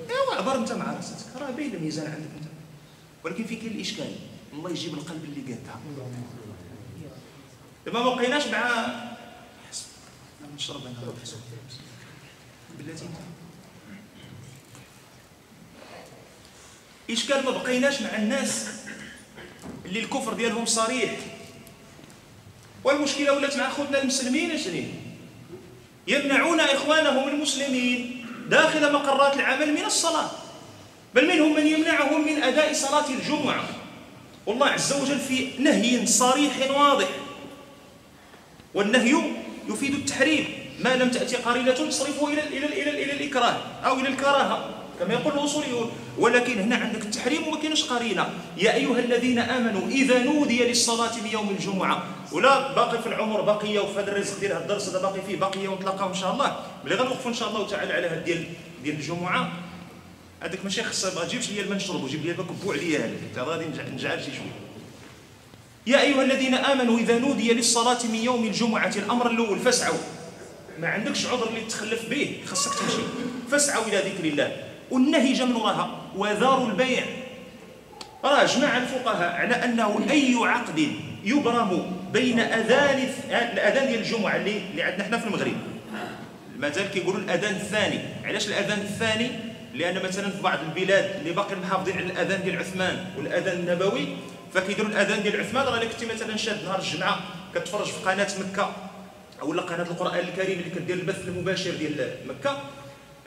[0.09, 1.41] ايوا عبر أنت مع رأسك.
[1.41, 2.47] راه باين الميزان عندك أنت.
[3.23, 4.15] ولكن في كاين الإشكال.
[4.53, 5.79] الله يجيب القلب اللي قادها.
[7.85, 8.85] دابا ما بقيناش مع
[10.55, 10.95] نشرب أنا
[12.79, 13.05] بلاتي.
[17.09, 18.69] إشكال ما بقيناش مع الناس
[19.85, 21.19] اللي الكفر ديالهم صريح.
[22.85, 24.85] والمشكلة ولات مع خوتنا المسلمين اشني
[26.07, 30.31] يمنعون إخوانهم المسلمين داخل مقرات العمل من الصلاة.
[31.15, 33.63] بل منهم من يمنعهم من أداء صلاة الجمعة.
[34.45, 37.07] والله عز وجل في نهي صريح واضح.
[38.73, 39.15] والنهي
[39.69, 40.47] يفيد التحريم.
[40.79, 44.69] ما لم تأتي قرينة تصرفه إلى إلى إلى إلى الإكراه أو إلى الكراهة.
[44.99, 45.91] كما يقول الأصوليون.
[46.17, 48.29] ولكن هنا عندك التحريم وما كاينش قرينة.
[48.57, 53.79] يا أيها الذين آمنوا إذا نودي للصلاة من يوم الجمعة ولا باقي في العمر بقية
[53.79, 56.59] وفي هذا الرزق ديال الدرس هذا باقي فيه بقية ونتلاقاو إن شاء الله.
[56.85, 58.45] ملي غنوقفوا إن شاء الله تعالى على هذا ديال
[58.83, 59.51] ديال الجمعة.
[60.41, 64.19] هذاك ماشي خص ما تجيبش لي الماء نشربو جيب لي كبو عليا هذا غادي نجعل
[64.19, 64.55] شي شوية.
[65.87, 69.97] يا أيها الذين آمنوا إذا نودي للصلاة من يوم الجمعة الأمر الأول فاسعوا.
[70.79, 73.03] ما عندكش عذر اللي تخلف به خاصك تمشي.
[73.51, 74.64] فاسعوا إلى ذكر الله.
[74.91, 76.01] والنهي وراها.
[76.15, 77.03] وذار البيع.
[78.23, 80.91] راه جمع الفقهاء على أنه أي عقد
[81.23, 85.53] يبرم بين أذان الأذان ديال الجمعة اللي, اللي عندنا إحنا في المغرب.
[86.57, 87.99] مازال كيقولوا الأذان الثاني.
[88.25, 89.29] علاش الأذان الثاني؟
[89.73, 94.07] لأن مثلا في بعض البلاد اللي باقي محافظين على الأذان ديال عثمان والأذان النبوي
[94.53, 95.65] فكيديروا الأذان ديال عثمان.
[95.65, 97.19] راه كنتي مثلا شاد نهار الجمعة
[97.55, 98.71] كتفرج في قناة مكة
[99.41, 102.57] ولا قناة القرآن الكريم اللي كدير البث المباشر ديال مكة.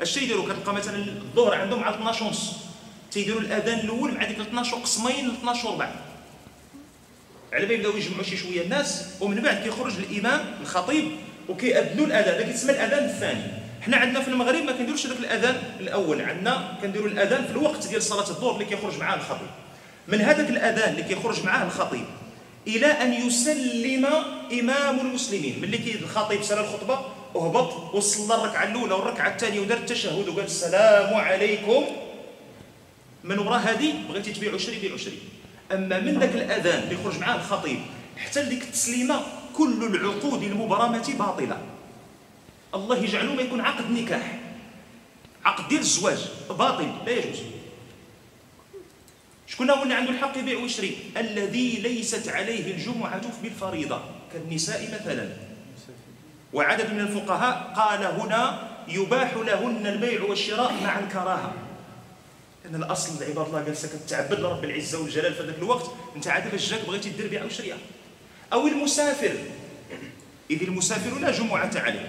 [0.00, 2.52] اش تيديروا؟ كتلقى مثلا الظهر عندهم على 12 ونص.
[3.10, 5.90] تيديروا الأذان الأول مع ديك 12 قسمين ل 12 وربع.
[7.52, 11.10] على بال يبداو يجمعوا شي شوية الناس ومن بعد كيخرج الإمام الخطيب
[11.48, 12.34] وكيأذنوا الأذان.
[12.34, 13.42] هذا كيتسمى الأذان الثاني.
[13.82, 16.22] حنا عندنا في المغرب ما كنديروش هذاك الأذان الأول.
[16.22, 19.48] عندنا كنديروا الأذان في الوقت ديال صلاة الظهر اللي كيخرج معاه الخطيب.
[20.08, 22.04] من هذاك الأذان اللي كيخرج معاه الخطيب
[22.66, 24.06] إلى أن يسلم
[24.60, 25.60] إمام المسلمين.
[25.60, 31.14] ملي كي الخطيب سأل الخطبة وهبط وصلى الركعة الأولى والركعة الثانية ودار التشهد وقال السلام
[31.14, 31.84] عليكم.
[33.24, 35.18] من وراء هذه بغيتي تبيع عشري بيع عشري
[35.72, 37.80] أما من ذاك الأذان اللي يخرج معاه الخطيب
[38.16, 39.22] حتى لديك التسليمة
[39.56, 41.58] كل العقود المبرمة باطلة.
[42.74, 44.38] الله يجعله ما يكون عقد نكاح.
[45.44, 46.18] عقد ديال الزواج
[46.50, 47.38] باطل لا يجوز.
[49.46, 54.00] شكون هو اللي عنده الحق يبيع ويشري الذي ليست عليه الجمعة بالفريضة
[54.32, 55.28] كالنساء مثلا.
[56.52, 61.52] وعدد من الفقهاء قال هنا يباح لهن البيع والشراء مع الكراهة.
[62.64, 66.70] لأن الأصل عباد الله جالسة كتعبد لرب العزة والجلال في ذاك الوقت أنت عاد فاش
[66.70, 67.76] جاك بغيتي دير بيع وشريها
[68.52, 69.34] أو المسافر.
[70.50, 72.08] إذ المسافر لا جمعة عليه.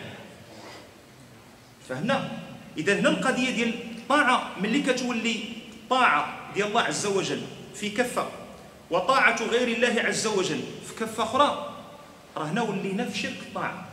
[1.90, 2.32] فهمنا؟
[2.78, 5.44] إذا هنا القضية ديال الطاعة ملي كتولي
[5.90, 7.42] طاعة ديال الله عز وجل
[7.76, 8.28] في كفة
[8.92, 11.76] وطاعة غير الله عز وجل في كفة أخرى
[12.38, 13.89] راه هنا ولينا في شرك الطاعة.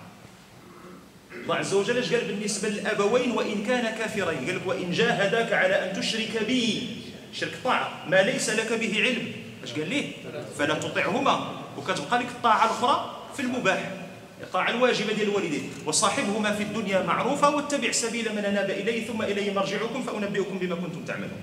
[1.46, 5.74] الله عز وجل اش قال بالنسبة للأبوين وإن كان كافرين؟ قال لك وإن جاهداك على
[5.74, 6.88] أن تشرك بي.
[7.32, 9.32] شرك طاعة ما ليس لك به علم.
[9.64, 10.12] اش قال ليه؟
[10.59, 11.62] فلا تطعهما.
[11.78, 13.90] وكتبقى لك الطاعة الأخرى في المباح.
[14.42, 15.70] الطاعة الواجبة ديال الوالدين.
[15.87, 21.04] وصاحبهما في الدنيا معروفة واتبع سبيل من أناب إليه ثم إليه مرجعكم فأنبئكم بما كنتم
[21.04, 21.40] تعملون.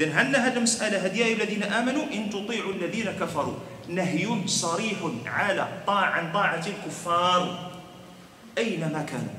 [0.00, 3.54] إذن هل هذه المسألة هدي يا الذين آمنوا؟ إن تطيعوا الذين كفروا.
[3.88, 7.69] نهي صريح على طاعة طاعة الكفار.
[8.58, 9.34] أينما كانوا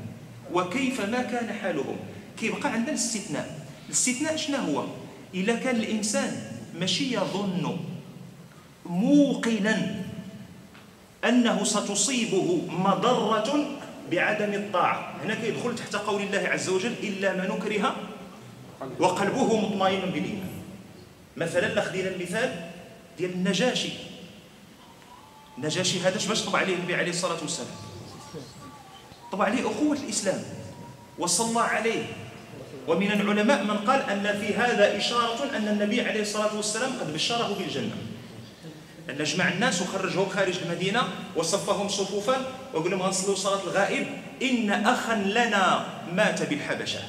[0.54, 1.98] وكيف ما كان حالهم؟
[2.40, 3.68] كيبقى عندنا الاستثناء.
[3.88, 4.86] الاستثناء شنو هو؟
[5.34, 6.42] اذا كان الإنسان
[6.80, 7.78] ماشي يظن
[8.86, 10.04] موقنا
[11.26, 13.66] أنه ستصيبه مضرة
[14.12, 15.16] بعدم الطاعة.
[15.24, 17.96] هنا كيدخل تحت قول الله عز وجل إلا من نكره
[19.00, 20.52] وقلبه مطمئن بالإيمان.
[21.38, 22.70] مثلا خدينا المثال
[23.18, 23.90] ديال النجاشي.
[25.58, 27.91] النجاشي هذا باش طبع عليه النبي عليه الصلاة والسلام؟
[29.32, 30.44] طبع عليه أخوة الإسلام
[31.20, 32.06] وصلى عليه.
[32.88, 37.56] ومن العلماء من قال أن في هذا إشارة أن النبي عليه الصلاة والسلام قد بشره
[37.60, 37.96] بالجنة.
[39.10, 41.04] أن جمع الناس وخرجهم خارج المدينة
[41.36, 44.08] وصفهم صفوفا وقال لهم غنصلوا صلاة الغائب.
[44.42, 47.00] إن أخا لنا مات بالحبشة.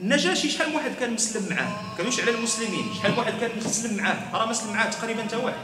[0.00, 2.94] النجاشي شحال واحد كان مسلم معاه؟ كانوش على المسلمين.
[2.98, 5.60] شحال واحد كان مسلم معاه؟ راه مسلم معاه تقريبا حتى واحد.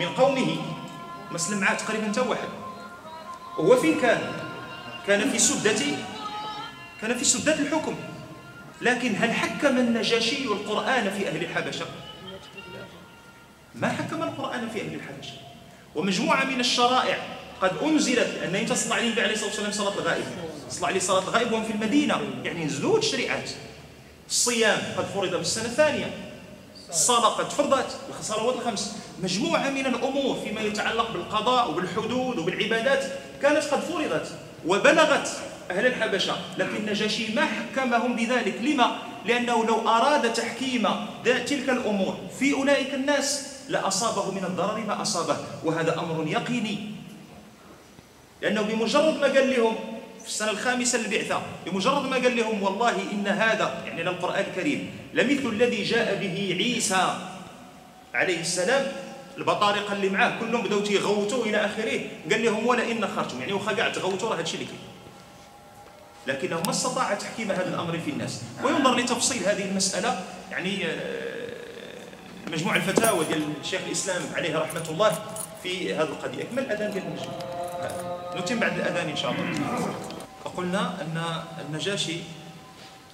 [0.00, 0.56] من قومه
[1.30, 2.48] مسلم معاه تقريبا حتى واحد.
[3.58, 4.43] وهو فين كان؟
[5.06, 5.96] كان في سدة
[7.00, 7.94] كان في سدة الحكم.
[8.82, 11.86] لكن هل حكم النجاشي القرآن في أهل الحبشة؟
[13.74, 15.32] ما حكم القرآن في أهل الحبشة.
[15.94, 17.18] ومجموعة من الشرائع
[17.62, 20.24] قد أنزلت أنت صلى عليه عليه الصلاة والسلام صلاة الغائب
[20.70, 22.20] صلى عليه صلاة الغائب وهم في المدينة.
[22.44, 23.50] يعني نزلوا الشريعات
[24.28, 26.10] الصيام قد فرض في السنة الثانية.
[26.88, 28.96] الصلاة قد فرضت الصلوات الخمس.
[29.22, 33.04] مجموعة من الأمور فيما يتعلق بالقضاء وبالحدود وبالعبادات
[33.42, 34.38] كانت قد فرضت.
[34.66, 35.28] وبلغت
[35.70, 38.54] أهل الحبشة لكن النجاشي ما حكمهم بذلك.
[38.62, 38.96] لما؟
[39.26, 40.88] لأنه لو أراد تحكيم
[41.24, 45.36] تلك الأمور في أولئك الناس لأصابه من الضرر ما أصابه.
[45.64, 46.78] وهذا أمر يقيني.
[48.42, 49.76] لأنه بمجرد ما قال لهم
[50.22, 55.48] في السنة الخامسة للبعثة بمجرد ما قال لهم والله إن هذا يعني القرآن الكريم لمثل
[55.48, 57.18] الذي جاء به عيسى
[58.14, 58.92] عليه السلام
[59.38, 62.00] البطارقة اللي معاه كلهم بداو تيغوتوا إلى آخره.
[62.30, 63.40] قال لهم ولا إن خرجتم.
[63.40, 64.78] يعني واخا قاعد تغوتوا راه هادشي اللي كاين.
[66.26, 70.24] لكنه ما استطاع تحكيم هذا الأمر في الناس وينظر لتفصيل هذه المسألة.
[70.50, 71.44] يعني آه،
[72.52, 75.18] مجموع الفتاوى ديال الشيخ الإسلام عليه رحمة الله
[75.62, 76.42] في هذه القضية.
[76.42, 77.30] أكمل الأذان ديال المسجد
[78.36, 79.94] نتم بعد الأذان إن شاء الله.
[80.44, 81.22] فقلنا أن
[81.68, 82.16] النجاشي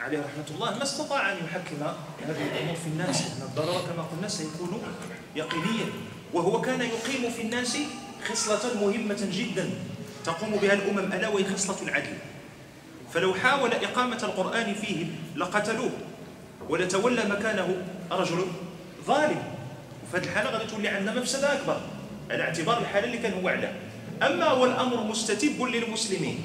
[0.00, 1.82] عليه رحمة الله ما استطاع أن يحكم
[2.26, 3.20] هذه الأمور في الناس.
[3.20, 4.82] أن الضرر كما قلنا سيكون
[5.36, 5.86] يقينيا.
[6.32, 7.76] وهو كان يقيم في الناس
[8.28, 9.70] خصلة مهمة جدا.
[10.24, 12.16] تقوم بها الأمم ألا وهي خصلة العدل.
[13.14, 15.90] فلو حاول إقامة القرآن فيه لقتلوه.
[16.68, 17.76] ولتولى مكانه
[18.10, 18.46] رجل
[19.06, 19.42] ظالم.
[20.02, 21.80] وفي هذه الحالة غادي تولي عندنا مفسدة أكبر.
[22.30, 23.72] على اعتبار الحالة اللي كان هو عليها
[24.22, 26.38] أما والأمر مستتب للمسلمين.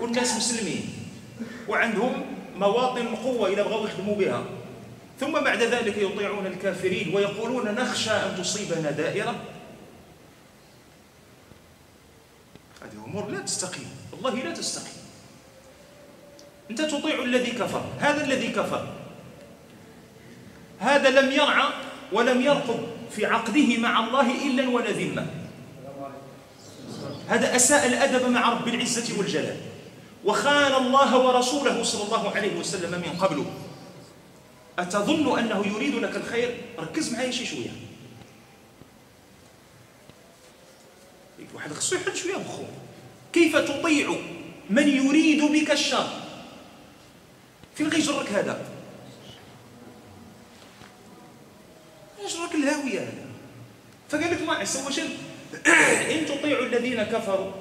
[0.00, 0.88] والناس مسلمين.
[1.68, 4.44] وعندهم مواطن القوة إذا بغوا يخدموا بها.
[5.20, 9.34] ثم بعد ذلك يطيعون الكافرين ويقولون نخشى أن تصيبنا دائرة.
[12.82, 13.90] هذه أمور لا تستقيم.
[14.12, 15.00] والله لا تستقيم.
[16.70, 17.84] أنت تطيع الذي كفر.
[17.98, 18.88] هذا الذي كفر.
[20.78, 21.68] هذا لم يرعى
[22.12, 25.26] ولم يرقب في عقده مع الله إلا ولا ذمة.
[27.28, 29.56] هذا أساء الأدب مع رب العزة والجلال.
[30.24, 33.44] وخان الله ورسوله صلى الله عليه وسلم من قبل
[34.78, 37.70] أتظن أنه يريد لك الخير؟ ركز معايا شي شوية.
[41.54, 42.62] واحد خصو يحل شوية بخو.
[43.32, 44.16] كيف تطيع
[44.70, 46.08] من يريد بك الشر؟
[47.74, 48.66] فين غيجرك هذا؟
[52.24, 53.26] يجرك الهاوية هذا.
[54.08, 54.98] فقال لك ما عسى واش
[56.10, 57.52] إن تطيعوا الذين كفروا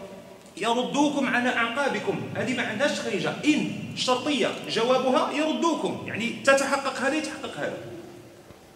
[0.61, 2.21] يردوكم على أعقابكم.
[2.35, 6.03] هذه ما عندهاش خريجة إن شرطية جوابها يردوكم.
[6.07, 7.77] يعني تتحقق هذا يتحقق هذا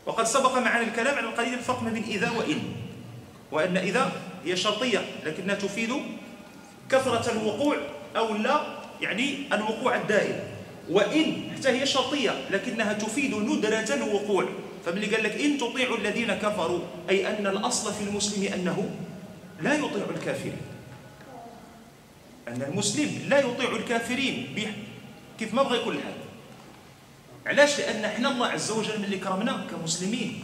[0.06, 2.60] وقد سبق معنا الكلام على القضية الفرق ما بين إذا وإن.
[3.52, 4.12] وأن إذا
[4.46, 5.94] هي شرطية لكنها تفيد
[6.92, 7.78] كثرة الوقوع
[8.16, 8.62] أو لا
[9.02, 10.40] يعني الوقوع الدائم.
[10.90, 14.46] وإن حتى هي شرطية لكنها تفيد ندرة الوقوع.
[14.86, 18.90] فملي قال لك إن تطيعوا الذين كفروا أي أن الأصل في المسلم أنه
[19.62, 20.58] لا يطيع الكافرين
[22.48, 24.56] أن المسلم لا يطيع الكافرين
[25.40, 26.14] كيف ما بغى يكون الحال
[27.46, 30.44] علاش؟ لأن إحنا الله عز وجل ملي كرمنا كمسلمين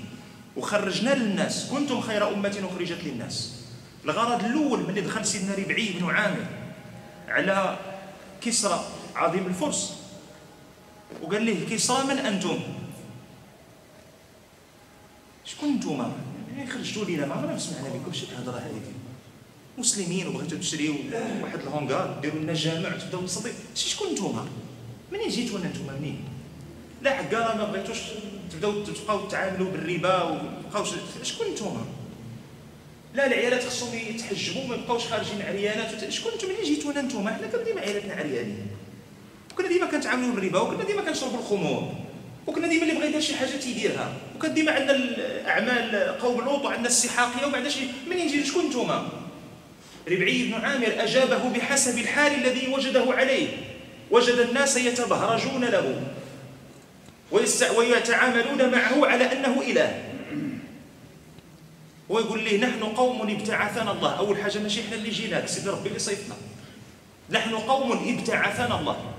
[0.58, 1.70] وخرجنا للناس.
[1.72, 3.64] كنتم خير أمة أخرجت للناس.
[4.06, 6.46] الغرض الأول ملي دخل سيدنا ربعي بن عامر
[7.28, 7.80] على
[8.42, 8.86] كسرى
[9.16, 9.98] عظيم الفرس.
[11.22, 12.60] وقال له كسرى من أنتم؟
[15.46, 16.12] شكون نتوما
[16.58, 17.26] يعني خرجتوا لينا.
[17.26, 18.82] ما عمرنا سمعنا لكم شي الهضره هذه
[19.80, 20.96] مسلمين وبغيتوا تشريو
[21.42, 24.46] واحد الهونغار ديروا لنا جامع تبداو تصدي شكون نتوما؟
[25.12, 26.20] منين جيتوا نتوما منين؟
[27.02, 27.98] لا راه ما بغيتوش
[28.52, 30.86] تبداو تبقاو تعاملوا بالربا وبقاو
[31.24, 31.86] شكون نتوما؟
[33.14, 37.64] لا العيالات خصهم يتحجبوا ما يبقاوش خارجين عريانات شكون أنتم اللي جيتونا أنتم حنا كنا
[37.64, 38.68] ديما عيالاتنا عريانين.
[39.52, 41.94] وكنا ديما كنتعاملوا بالربا وكنا ديما كنشربوا الخمور
[42.48, 44.14] وكنا ديما اللي بغى يدير شي حاجة تيديرها.
[44.36, 49.08] وكان ديما عندنا الأعمال قوم لوط وعندنا السحاقية وبعد شي منين جيتوا شكون أنتم
[50.10, 53.48] ربعي بن عامر أجابه بحسب الحال الذي وجده عليه.
[54.12, 56.02] وجد الناس يتبهرجون له
[57.76, 60.04] ويتعاملون معه على أنه إله.
[62.10, 64.18] ويقول لي نحن قوم ابتعثنا الله.
[64.18, 66.36] أول حاجة ماشي إحنا اللي جيناك سيدي ربي اللي صيفنا.
[67.30, 69.14] نحن قوم ابتعثنا الله.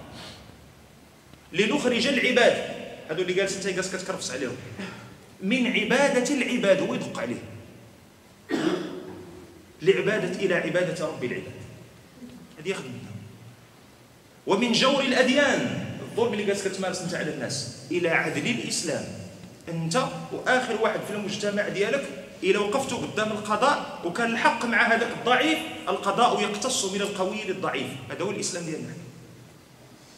[1.52, 2.64] لنخرج العباد.
[3.10, 4.56] هذو اللي جالس انت جالس كتكرفس عليهم.
[5.42, 7.42] من عبادة العباد هو يدق عليه.
[9.82, 11.52] لعبادة إلى عبادة رب العباد.
[12.58, 13.10] هذه ياخذ منها.
[14.46, 19.04] ومن جور الأديان الظلم اللي جالس كتمارس انت على الناس إلى عدل الإسلام.
[19.68, 22.04] أنت وآخر واحد في المجتمع ديالك
[22.42, 27.88] إذا وقفت قدام القضاء وكان الحق مع هذاك الضعيف القضاء يقتص من القوي للضعيف.
[28.10, 28.94] هذا هو الإسلام ديالنا.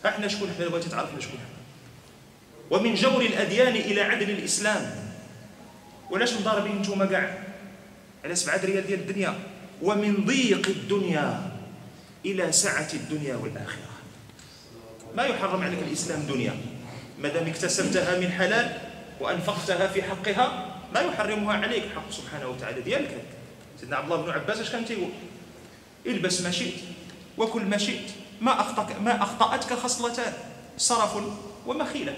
[0.06, 1.36] أحنا شكون؟ إحنا بغيتي تعرفنا شكون.
[1.36, 1.62] إحنا
[2.70, 5.12] ومن جور الأديان إلى عدل الإسلام.
[6.10, 7.38] ولاش مضاربين نتوما كاع
[8.24, 9.51] على سبعة ريال ديال الدنيا؟
[9.82, 11.52] ومن ضيق الدنيا
[12.26, 13.92] إلى سعة الدنيا والآخرة.
[15.16, 16.56] ما يحرم عليك الإسلام دنيا؟
[17.18, 18.78] ما دام اكتسبتها من حلال
[19.20, 23.16] وأنفقتها في حقها ما يحرمها عليك حق سبحانه وتعالى ديالك.
[23.80, 25.10] سيدنا عبد الله بن عباس اش كان تيقول؟
[26.06, 26.74] البس ما شئت
[27.38, 30.32] وكل ما شئت ما أخطأك ما أخطأتك خصلتان
[30.78, 31.16] صرف
[31.66, 32.16] ومخيلة.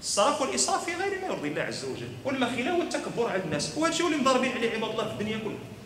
[0.00, 2.08] الصرف والاسراف في غير ما يرضي الله عز وجل.
[2.24, 3.72] والمخيلة هو التكبر على الناس.
[3.76, 5.77] وهذا الشيء اللي مضاربين عليه عباد الله في الدنيا كلها.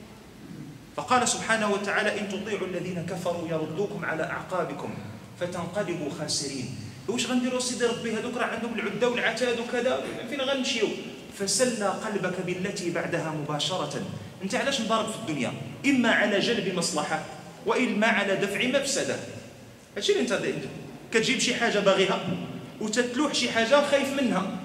[0.96, 4.90] فقال سبحانه وتعالى إن تطيعوا الذين كفروا يردوكم على أعقابكم
[5.40, 6.76] فتنقلبوا خاسرين.
[7.09, 10.88] واش غنديروا سيدي ربي؟ هذوك راه عندهم العدة والعتاد وكذا فين غنمشيو؟
[11.38, 14.02] فسلى قلبك بالتي بعدها مباشرة.
[14.42, 15.52] أنت علاش مضارب في الدنيا؟
[15.87, 17.24] إما على جلب مصلحة
[17.66, 19.16] وإما على دفع مفسدة.
[19.96, 20.64] هادشي اللي أنت
[21.12, 22.20] كتجيب شي حاجة باغيها
[22.81, 24.59] وتتلوح شي حاجة خايف منها.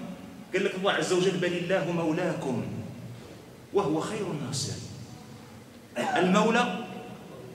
[0.54, 2.66] قال لك الله عز وجل بل الله مولاكم
[3.74, 4.87] وهو خير الناصر
[5.98, 6.78] المولى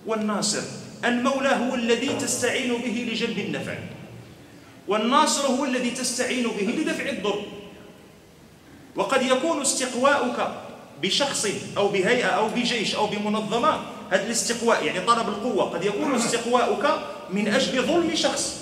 [0.06, 0.62] والناصر.
[1.04, 3.78] المولى هو الذي تستعين به لجلب النفع.
[4.88, 7.42] والناصر هو الذي تستعين به لدفع الضر.
[8.96, 10.48] وقد يكون استقواؤك
[11.02, 16.98] بشخص أو بهيئة أو بجيش أو بمنظمة هذا الاستقواء يعني طلب القوة قد يكون استقواؤك
[17.30, 18.56] من أجل ظلم شخص.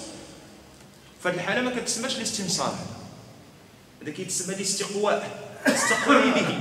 [1.24, 2.74] فهذه الحالة ما كتسماش الاستنصار.
[4.02, 5.30] هذا كيتسمى الاستقواء
[5.66, 6.58] استقوي به.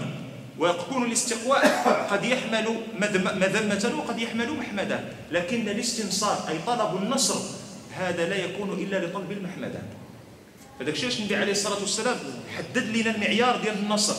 [0.60, 1.68] ويكون الاستقواء
[2.12, 2.76] قد يحمل
[3.36, 5.00] مذمة وقد يحمل محمدة.
[5.32, 7.40] لكن الاستنصار أي طلب النصر
[7.98, 9.80] هذا لا يكون إلا لطلب المحمدة.
[10.82, 12.18] هذاك الشيء النبي عليه الصلاة والسلام؟
[12.58, 14.16] حدد لنا المعيار ديال النصر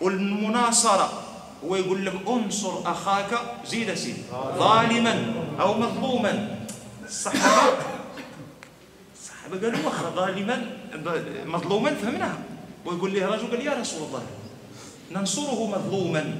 [0.00, 1.22] والمناصرة.
[1.64, 4.22] هو يقول لك انصر أخاك زيد سيدي
[4.58, 6.58] ظالما أو مظلوما.
[7.04, 7.76] الصحابه
[9.16, 10.76] الصحابة قالوا واخا ظالما
[11.44, 12.38] مظلوما فهمناها.
[12.84, 14.22] ويقول له رجل قال يا رسول الله.
[15.12, 16.34] ننصره مظلوما.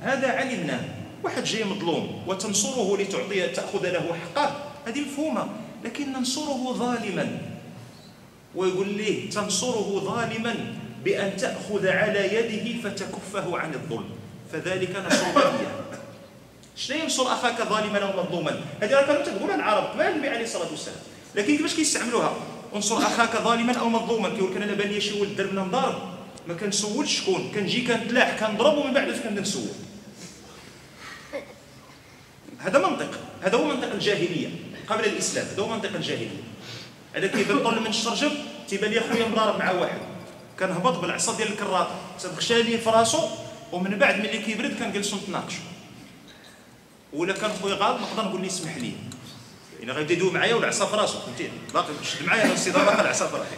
[0.00, 0.80] هذا علمنا.
[1.24, 4.56] واحد جاي مظلوم وتنصره لتعطي تأخذ له حقه.
[4.86, 5.48] هذه مفهومة.
[5.84, 7.38] لكن ننصره ظالما.
[8.54, 10.54] ويقول ليه تنصره ظالما
[11.04, 14.10] بأن تأخذ على يده فتكفه عن الظلم.
[14.52, 15.84] فذلك نصر الولية
[16.76, 20.70] شنو ينصر أخاك ظالما أو مظلوما؟ هذه راه كانوا تقولها العرب ما النبي عليه الصلاة
[20.70, 20.98] والسلام.
[21.34, 22.32] لكن كيفاش كيستعملوها؟
[22.74, 24.28] انصر أخاك ظالما أو مظلوما.
[24.28, 26.13] كيقول لك أنا لابان لي شي ولد دربنا نضارب
[26.48, 27.52] ما كنسولش شكون.
[27.54, 29.68] كنجي كنتلاح كنضرب ومن بعد كنبدا نسول.
[32.58, 33.20] هذا منطق.
[33.42, 34.48] هذا هو منطق الجاهلية
[34.88, 35.46] قبل الإسلام.
[35.46, 36.42] هذا هو منطق الجاهلية.
[37.14, 38.30] هذا كيبان طول من الشرجم؟
[38.68, 39.98] تيبان لي خويا مضارب مع واحد.
[40.60, 41.88] كنهبط بالعصا ديال الكراط
[42.22, 43.28] تدخل لي في راسو
[43.72, 45.64] ومن بعد ملي كيبرد كنجلسو نتناقشوا
[47.12, 48.92] ولا كان خويا غلط نقدر نقول لي اسمح لي.
[49.80, 51.18] يعني غيبدا يدوي معايا والعصا في راسو.
[51.18, 53.56] فهمتي؟ باقي شد معايا السي باقي العصا في راسي.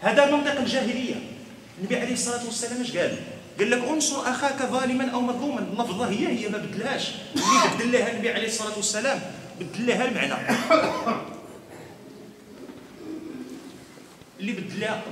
[0.00, 1.35] هذا منطق الجاهلية.
[1.78, 3.16] النبي عليه الصلاة والسلام اش قال؟
[3.58, 5.60] قال لك انصر أخاك ظالما أو مظلوما.
[5.60, 9.20] اللفظه هي هي ما بدلهاش اللي بدل لها النبي عليه الصلاة والسلام
[9.60, 10.34] بدل لها المعنى.
[14.40, 15.02] اللي بدلها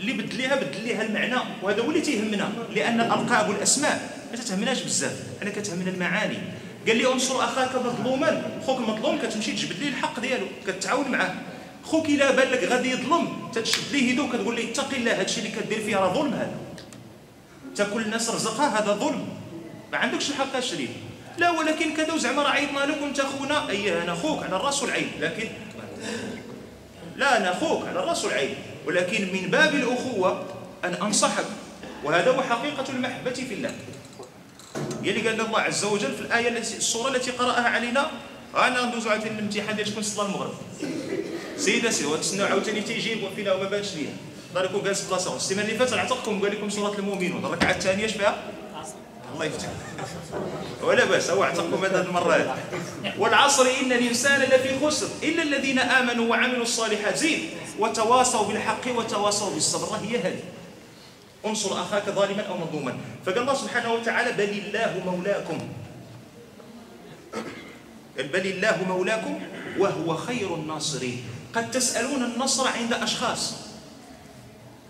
[0.00, 1.36] اللي بدليها بدليها المعنى.
[1.62, 5.22] وهذا هو اللي تيهمنا لأن الالقاب والاسماء ما تتهمناش بزاف.
[5.42, 6.38] أنا كتهمنا المعاني.
[6.86, 8.60] قال لي انصر أخاك مظلوما.
[8.66, 11.34] خوك مظلوم كتمشي تجبد ليه الحق ديالو كتعاون معاه.
[11.84, 13.50] خوك الا بان لك غادي يظلم.
[13.54, 16.54] تتشد ليه يدو كتقول ليه اتق الله هذا الشيء اللي كدير فيه راه ظلم هذا.
[17.76, 19.28] تاكل الناس رزقها هذا ظلم.
[19.92, 20.88] ما عندكش الحق أشري.
[21.38, 23.70] لا ولكن كذا وزعما راه عيطنا لك وانت خونا.
[23.70, 25.10] أي أنا خوك على الراس والعين.
[25.20, 25.48] لكن
[27.16, 28.54] لا أنا أخوك على الرأس والعين.
[28.86, 30.44] ولكن من باب الأخوة
[30.84, 31.44] أن أنصحك.
[32.04, 33.74] وهذا هو حقيقة المحبة في الله.
[35.02, 38.10] هي اللي قال الله عز وجل في الآية التي السوره التي قرأها علينا.
[38.56, 40.54] أنا ندوزو عاوتاني الامتحان ديال شكون صلى المغرب.
[41.58, 44.12] سيدة سي وتسناو عاوتاني تيجيب وفينا وما بانش ليا.
[44.54, 45.36] يقدر يكون جالس في بلاصة.
[45.36, 47.44] السيمانه اللي فاتت عتقكم قال لكم سوره المؤمنون.
[47.44, 48.42] الركعة الثانية فيها؟
[49.34, 49.68] الله يفتح.
[50.82, 52.56] ولا باس هو اعتقكم هذه المرة.
[53.18, 55.08] والعصر إن الإنسان لفي خسر.
[55.22, 57.16] إلا الذين آمنوا وعملوا الصالحات.
[57.16, 59.96] زين وتواصوا بالحق وتواصوا بالصبر.
[59.96, 60.42] هي هذه.
[61.46, 62.96] انصر أخاك ظالما أو مظلوما.
[63.26, 65.58] فقال الله سبحانه وتعالى بل الله مولاكم.
[68.16, 69.40] بل الله مولاكم
[69.78, 71.22] وهو خير الناصرين.
[71.54, 73.52] قد تسألون النصر عند أشخاص.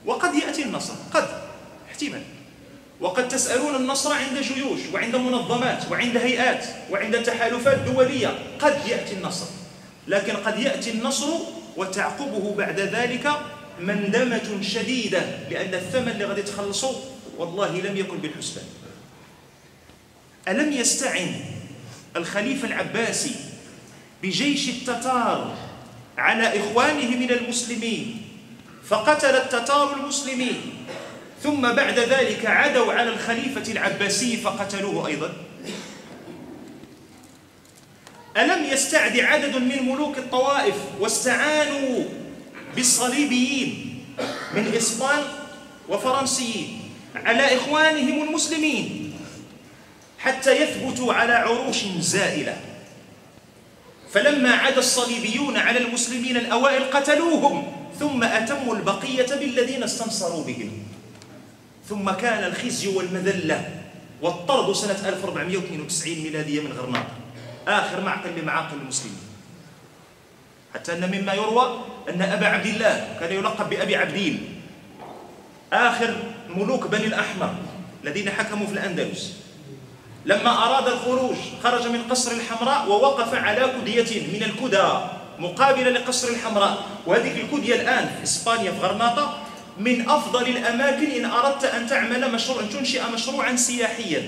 [0.06, 1.28] وقد يأتي النصر قد
[1.90, 2.22] احتمال
[3.00, 9.46] وقد تسألون النصر عند جيوش وعند منظمات وعند هيئات وعند تحالفات دولية قد يأتي النصر.
[10.08, 11.26] لكن قد يأتي النصر
[11.76, 13.30] وتعقبه بعد ذلك
[13.80, 16.94] مندمة شديدة لأن الثمن اللي غادي تخلصوا
[17.38, 18.64] والله لم يكن بالحسبان.
[20.48, 21.34] ألم يستعن
[22.16, 23.34] الخليفة العباسي
[24.22, 25.67] بجيش التتار
[26.18, 28.22] على إخوانه من المسلمين
[28.88, 30.60] فقتل التتار المسلمين.
[31.42, 35.32] ثم بعد ذلك عدوا على الخليفة العباسي فقتلوه أيضا.
[38.36, 42.04] ألم يستعد عدد من ملوك الطوائف واستعانوا
[42.76, 44.04] بالصليبيين
[44.54, 45.24] من إسبان
[45.88, 46.80] وفرنسيين
[47.14, 49.14] على إخوانهم المسلمين
[50.18, 52.56] حتى يثبتوا على عروش زائلة؟
[54.12, 60.72] فلما عدا الصليبيون على المسلمين الأوائل قتلوهم ثم أتموا البقية بالذين استنصروا بهم.
[61.88, 63.70] ثم كان الخزي والمذلة
[64.22, 67.14] والطرد سنة 1492 ميلادية من غرناطة.
[67.68, 69.18] آخر معقل لمعاقل المسلمين.
[70.74, 74.60] حتى أن مما يروى أن أبا عبد الله كان يلقب بأبي عبدين
[75.72, 76.16] آخر
[76.48, 77.54] ملوك بني الأحمر
[78.04, 79.37] الذين حكموا في الأندلس.
[80.26, 84.88] لما أراد الخروج خرج من قصر الحمراء ووقف على كدية من الكدى
[85.38, 86.84] مقابلة لقصر الحمراء.
[87.06, 89.38] وهذه الكدية الآن في إسبانيا في غرناطة.
[89.78, 94.22] من أفضل الأماكن إن أردت أن تعمل مشروع أن تنشئ مشروعا سياحيا.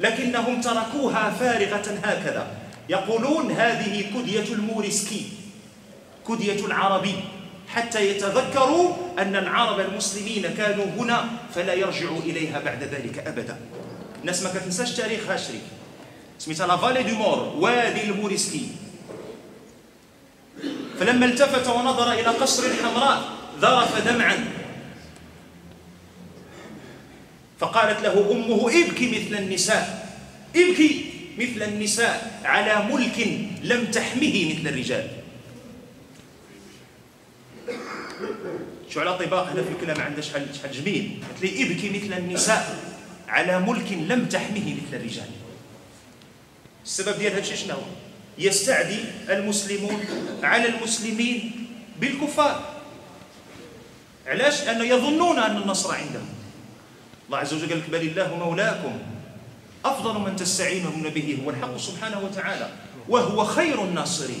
[0.00, 2.46] لكنهم تركوها فارغة هكذا.
[2.88, 5.22] يقولون هذه كدية الموريسكي
[6.28, 7.14] كدية العربي.
[7.68, 13.56] حتى يتذكروا أن العرب المسلمين كانوا هنا فلا يرجعوا إليها بعد ذلك أبدا.
[14.26, 15.60] الناس ما كتنساش تاريخ هاشري.
[16.38, 18.68] سميتها la vallée du Maure وادي الموريسكي
[21.00, 23.22] فلما التفت ونظر إلى قصر الحمراء
[23.60, 24.44] ذرف دمعا.
[27.58, 30.12] فقالت له أمه ابكي مثل النساء.
[30.56, 31.04] ابكي
[31.38, 33.28] مثل النساء على ملك
[33.62, 35.08] لم تحمه مثل الرجال.
[38.90, 41.22] شو على طباق هذا في الكلام؟ عنده شحال شحال جميل.
[41.28, 42.95] قالت لي ابكي مثل النساء.
[43.28, 45.30] على ملك لم تحمه مثل الرجال.
[46.84, 47.76] السبب ديال هادشي شنو
[48.38, 48.98] يستعدي
[49.28, 50.04] المسلمون
[50.42, 51.66] على المسلمين
[52.00, 52.76] بالكفار.
[54.26, 56.28] علاش؟ لأنه يظنون أن النصر عندهم.
[57.26, 58.98] الله عز وجل قال لك بل الله مولاكم
[59.84, 61.38] أفضل من تستعينون به.
[61.44, 62.70] هو الحق سبحانه وتعالى.
[63.08, 64.40] وهو خير الناصرين.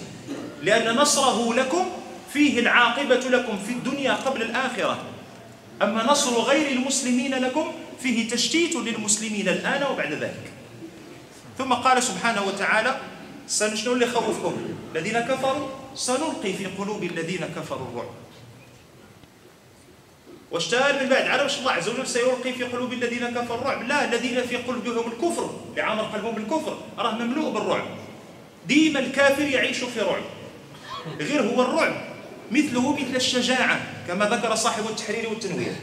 [0.62, 1.86] لأن نصره لكم
[2.32, 4.98] فيه العاقبة لكم في الدنيا قبل الآخرة.
[5.82, 7.72] أما نصر غير المسلمين لكم
[8.02, 10.52] فيه تشتيت للمسلمين الآن وبعد ذلك.
[11.58, 13.00] ثم قال سبحانه وتعالى
[13.74, 14.56] شنو اللي خوفكم
[14.94, 18.10] الذين كفروا سنلقي في قلوب الذين كفروا الرعب.
[20.50, 24.42] واشتهر من بعد عرف الله عز وجل سيلقي في قلوب الذين كفروا الرعب؟ لا الذين
[24.46, 27.86] في قلوبهم الكفر لعمر قلبهم بالكفر راه مملوء بالرعب.
[28.66, 30.22] ديما الكافر يعيش في رعب.
[31.20, 31.94] غير هو الرعب
[32.50, 35.74] مثله مثل الشجاعة كما ذكر صاحب التحرير والتنوير.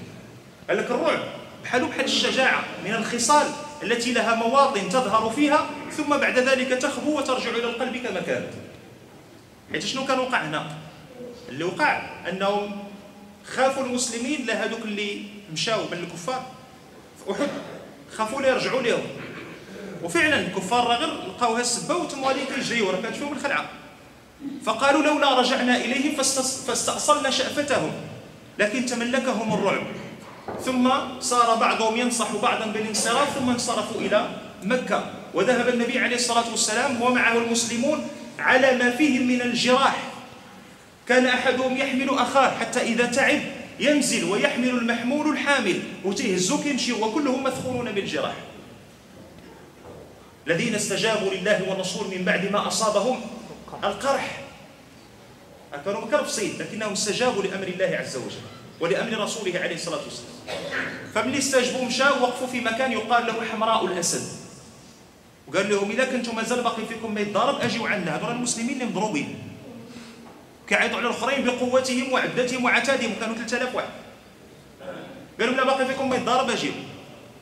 [0.70, 1.20] قال لك الرعب
[1.64, 3.48] بحاله بحال الشجاعة من الخصال
[3.84, 8.50] التي لها مواطن تظهر فيها ثم بعد ذلك تخبو وترجع إلى القلب كما كانت
[9.72, 10.78] حيت شنو كان وقع هنا؟
[11.50, 12.84] اللي وقع أنهم
[13.46, 16.46] خافوا المسلمين لا هذوك اللي مشاو من الكفار
[17.26, 17.48] في أحد
[18.18, 19.04] خافوا لا يرجعوا لهم
[20.04, 23.70] وفعلا الكفار غير لقاوها السبة وتموالين كيجريو راه كانت فيهم الخلعة.
[24.66, 27.92] فقالوا لولا رجعنا إليهم فاستأصلنا شأفتهم
[28.60, 29.84] لكن تملكهم الرعب.
[30.66, 34.30] ثم صار بعضهم ينصح بعضا بالانصراف ثم انصرفوا إلى
[34.64, 35.12] مكة.
[35.34, 38.08] وذهب النبي عليه الصلاة والسلام ومعه المسلمون
[38.40, 39.98] على ما فيهم من الجراح.
[41.08, 43.42] كان أحدهم يحمل أخاه حتى إذا تعب
[43.80, 48.36] ينزل ويحمل المحمول الحامل وتهزو كيمشي وكلهم مثخونون بالجراح.
[50.48, 53.22] الذين استجابوا لله والرسول من بعد ما أصابهم
[53.84, 54.42] القرح.
[55.86, 58.53] كانوا مكرفصين لكنهم استجابوا لأمر الله عز وجل.
[58.80, 60.34] ولأمر رسوله عليه الصلاة والسلام.
[61.16, 64.22] فمن استجبوا مشاو وقفوا في مكان يقال له حمراء الأسد.
[65.48, 69.40] وقال لهم إذا كنتم مازال باقي فيكم ما يتضارب اجيو عندنا هذول المسلمين اللي مضروبين.
[70.68, 73.14] كيعيطوا على الآخرين بقوتهم وعدتهم وعتادهم.
[73.20, 73.90] كانوا 3000 واحد.
[75.40, 76.72] قال لهم لا باقي فيكم ما يتضارب اجيو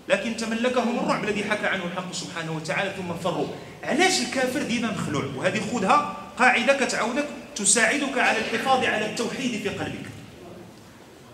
[0.10, 3.48] لكن تملكهم الرعب الذي حكى عنه الحق سبحانه وتعالى ثم فروا.
[3.84, 7.26] علاش الكافر ديما مخلوع؟ وهذه خذها قاعدة كتعاونك
[7.56, 10.06] تساعدك على الحفاظ على التوحيد في قلبك.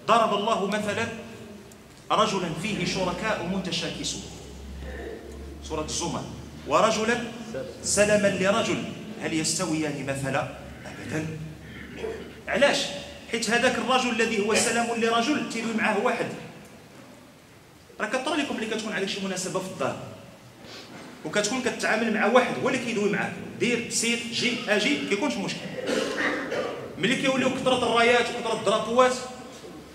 [0.07, 1.07] ضرب الله مثلا
[2.11, 4.21] رجلا فيه شركاء متشاكسون.
[5.63, 6.23] سورة الزمر.
[6.67, 7.17] ورجلا
[7.83, 8.83] سلما لرجل
[9.21, 11.27] هل يستويان مثلا؟ أبدا.
[12.47, 12.77] علاش؟
[13.31, 16.25] حيت هذاك الرجل الذي هو سلام لرجل تيدوي معاه واحد.
[17.99, 19.97] راه كطرى لكم اللي كتكون عليك شي مناسبة في الدار.
[21.25, 25.59] وكتكون كتعامل مع واحد هو اللي كيدوي معاك دير سير جي آجي كيكونش مشكل.
[26.97, 29.13] ملي كيوليو كثرة الرايات وكثرة الدرابوات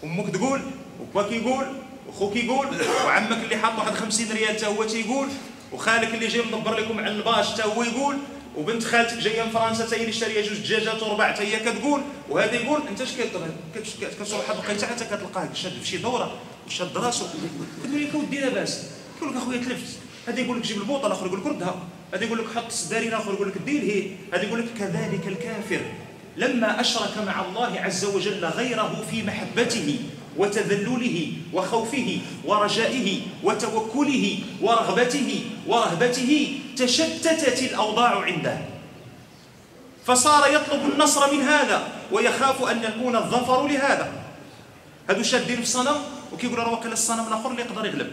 [0.05, 0.61] أمك تقول
[1.01, 1.67] وبا كيقول
[2.09, 2.67] وخوك يقول
[3.07, 5.29] وعمك اللي حاط واحد 50 ريال حتى هو تيقول
[5.73, 8.17] وخالك اللي جاي مدبر لكم على الباش حتى هو يقول
[8.57, 12.01] وبنت خالتك جاية من فرنسا حتى هي اللي شارية جوج دجاجات وربع حتى هي كتقول
[12.29, 17.25] وهذا يقول أنت اش كتروح واحد الوقيته حتى كتلقاه شاد في شي دورة وشاد راسو.
[17.85, 18.87] كتقول لك اودي لاباس.
[19.17, 19.99] يقول لك أخويا تلفت.
[20.29, 21.83] هذا يقول لك جيب البوطة الآخر يقول لك ردها.
[22.15, 24.11] هذا يقول لك حط السدارين الآخر يقول لك دير هي.
[24.33, 25.81] هذا يقول لك كذلك الكافر.
[26.37, 29.99] لما أشرك مع الله عز وجل غيره في محبته
[30.37, 38.59] وتذلله وخوفه ورجائه وتوكله ورغبته ورهبته تشتتت الأوضاع عنده.
[40.07, 44.13] فصار يطلب النصر من هذا ويخاف أن يكون الظفر لهذا.
[45.11, 45.97] هادو شادين في الصنم
[46.33, 48.11] وكيقول راه واقيلا الصنم الأخر اللي يقدر يغلب.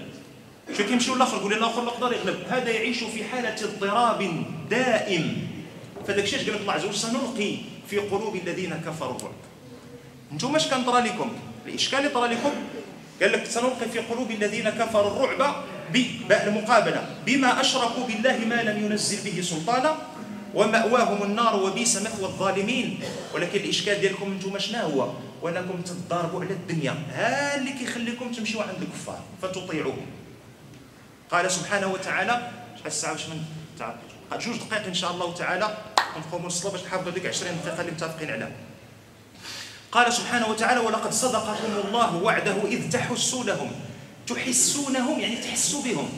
[0.77, 2.37] شو كيمشيو الآخر يقول الآخر اللي يقدر يغلب.
[2.49, 5.47] هذا يعيش في حالة اضطراب دائم.
[6.07, 7.55] فداك الشيء قال الله عز وجل سنلقي
[7.89, 9.33] في قلوب الذين كفروا الرعب.
[10.31, 11.31] أنتم اش كان طرى لكم
[11.65, 12.51] الاشكال اللي طرى لكم
[13.21, 15.55] قال لك سنلقي في قلوب الذين كفروا الرعب
[16.47, 19.97] المقابله بما أشركوا بالله ما لم ينزل به سلطانا
[20.53, 22.99] ومأواهم النار وبئس مثوى الظالمين.
[23.33, 25.09] ولكن الإشكال ديالكم أنتم شنو هو.
[25.41, 26.95] وأنكم تضاربوا على الدنيا.
[27.13, 30.05] ها اللي كيخليكم تمشيوا عند الكفار فتطيعوهم.
[31.31, 33.39] قال سبحانه وتعالى شحال الساعة باش من
[34.39, 35.77] جوج دقائق إن شاء الله تعالى.
[36.17, 38.51] نقوموا نصلوا باش نحافظوا ديك 20 دقيقة اللي متفقين عليها.
[39.91, 43.71] قال سبحانه وتعالى ولقد صدقكم الله وعده إذ تحسونهم.
[44.27, 46.09] تحسونهم يعني تحسوا بهم.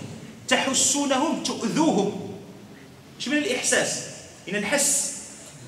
[0.47, 2.33] تحسونهم تؤذوهم.
[3.17, 4.03] إيش من الإحساس؟
[4.49, 5.21] إن الحس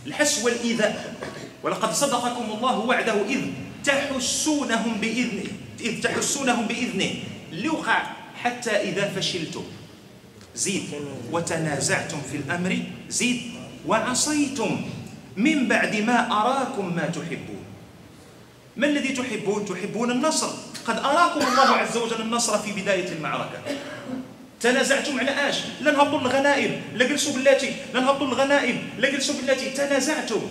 [0.08, 1.16] الحس والإيذاء.
[1.64, 3.42] ولقد صدقكم الله وعده إذ
[3.86, 5.52] تحسونهم بإذنه.
[5.80, 7.12] إذ تحسونهم بإذنه.
[7.52, 8.04] اللي وقع
[8.44, 9.64] حتى إذا فشلتم.
[10.56, 10.84] زيد.
[11.32, 12.80] وتنازعتم في الأمر.
[13.10, 13.53] زيد.
[13.88, 14.82] وعصيتم
[15.38, 17.64] من بعد ما أراكم ما تحبون.
[18.78, 20.50] ما الذي تحبون؟ تحبون النصر.
[20.86, 23.60] قد أراكم الله عز وجل النصر في بداية المعركة.
[24.60, 26.82] تنازعتم على أش؟ لا نهبطوا الغنائم.
[26.96, 28.90] لا جلسوا بالتي لا نهبطوا الغنائم.
[28.98, 30.42] لا جلسوا بالتي تنازعتم.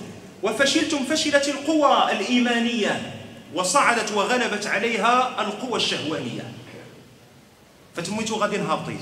[0.42, 3.12] وفشلتم فشلت القوى الإيمانية.
[3.54, 6.52] وصعدت وغلبت عليها القوى الشهوانية.
[7.96, 9.00] فتميتوا غادي هابطين.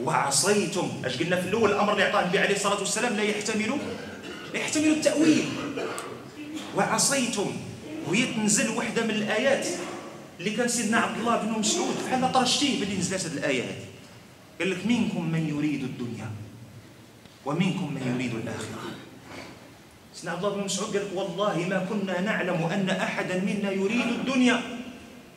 [0.00, 0.88] وعصيتم.
[1.04, 3.70] اش قلنا في الأول؟ الأمر اللي عطاه النبي عليه الصلاة والسلام لا يحتمل
[4.54, 5.44] لا يحتمل التأويل.
[6.76, 7.52] وعصيتم.
[8.08, 9.66] وهي تنزل وحده من الآيات
[10.40, 13.84] اللي كان سيدنا عبد الله بن مسعود بحال طرشتيه باللي نزلت هذه الايه هذه
[14.60, 16.30] قال لك منكم من يريد الدنيا
[17.46, 18.78] ومنكم من يريد الآخرة.
[20.14, 24.06] سيدنا عبد الله بن مسعود قال لك والله ما كنا نعلم أن أحدا منا يريد
[24.06, 24.62] الدنيا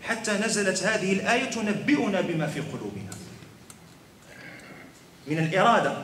[0.03, 2.99] حتى نزلت هذه الآية تنبئنا بما في قلوبنا.
[5.30, 5.97] من الإرادة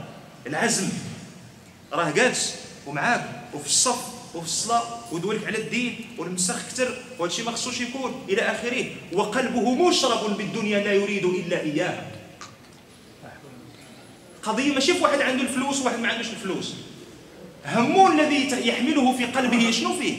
[0.47, 0.89] العزم.
[1.93, 2.55] راه جالس
[2.87, 4.05] ومعاك وفي الصف
[4.35, 8.85] وفي الصلاة ودولك على الدين والمسخ كتر وهذا الشيء ما خصوش يكون إلى آخره.
[9.13, 12.07] وقلبه مشرب بالدنيا لا يريد إلا إياها
[14.43, 16.73] قضية ماشي في واحد عنده الفلوس وواحد ما عندوش الفلوس.
[17.65, 20.17] همه الذي يحمله في قلبه شنو فيه؟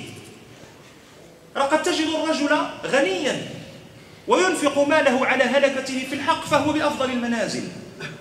[1.56, 3.48] قد تجد الرجل غنيا
[4.28, 7.68] وينفق ماله على هلكته في الحق فهو بأفضل المنازل.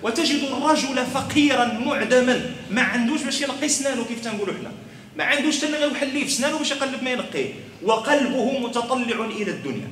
[0.02, 2.50] وتجد الرجل فقيرا معدما.
[2.70, 4.72] ما عندوش باش ينقي سنانه كيف تنقولوا إحنا.
[5.16, 7.52] ما عندوش حتى غير يحل في سنانه باش يقلب ما ينقيه
[7.82, 9.90] وقلبه متطلع إلى الدنيا.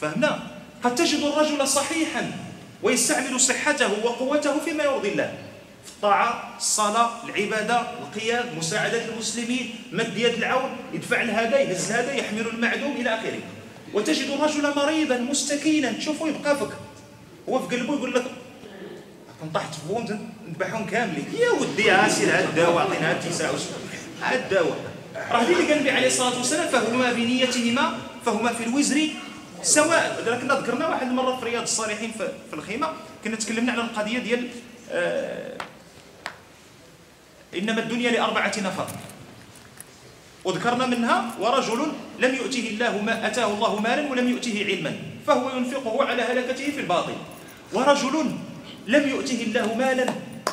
[0.00, 0.50] فهمنا؟
[0.82, 2.32] قد تجد الرجل صحيحا
[2.82, 5.34] ويستعمل صحته وقوته فيما يرضي الله.
[5.84, 12.46] في الطاعة الصلاة العبادة القيام مساعدة المسلمين مد يد العون يدفع لهذا يهز هذا يحمل
[12.46, 13.40] المعدوم إلى آخره.
[13.94, 15.92] وتجد الرجل مريضا مستكينا.
[15.92, 16.72] تشوفه يبقى فك.
[17.48, 18.24] هو في قلبه يقول لك
[19.54, 21.24] طحت فيهم نذبحهم كاملين.
[21.38, 23.50] يا ودي عاسر هاد الدواء عطينا التساع
[24.22, 24.78] هاد الدواء.
[25.30, 29.08] راه اللي قال النبي عليه الصلاة والسلام فهما بنيتهما فهما في الوزر
[29.62, 30.38] سواء.
[30.40, 32.12] كنا ذكرنا واحد المرة في رياض الصالحين
[32.50, 32.88] في الخيمة
[33.24, 34.48] كنا تكلمنا على القضية ديال
[34.90, 35.58] آه
[37.58, 38.86] إنما الدنيا لأربعة نفر.
[40.44, 44.92] وذكرنا منها ورجل لم يؤته الله ما أتاه الله مالا ولم يؤته علما
[45.26, 47.12] فهو ينفقه على هلكته في الباطل.
[47.72, 48.26] ورجل
[48.86, 50.06] لم يؤته الله مالا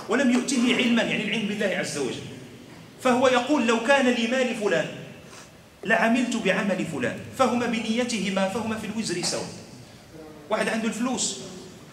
[0.09, 2.27] ولم يؤته علما يعني العلم بالله عز وجل.
[3.03, 4.87] فهو يقول لو كان لي مال فلان
[5.83, 9.49] لعملت بعمل فلان فهما بنيتهما فهما في الوزر سواء
[10.49, 11.39] واحد عنده الفلوس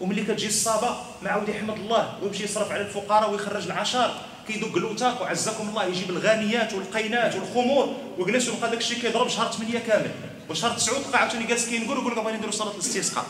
[0.01, 4.21] وملي كتجي الصابه ما عاود يحمد الله ويمشي يصرف على الفقراء ويخرج العشار.
[4.47, 9.79] كيدق الوتاق وعزكم الله يجيب الغانيات والقينات والخمور ويجلس ويبقى داك الشيء كيضرب شهر 8
[9.79, 10.11] كامل
[10.49, 13.25] وشهر 9 تلقى عاوتاني جالس كينقول ويقول لك بغينا نديروا صلاه الاستسقاء.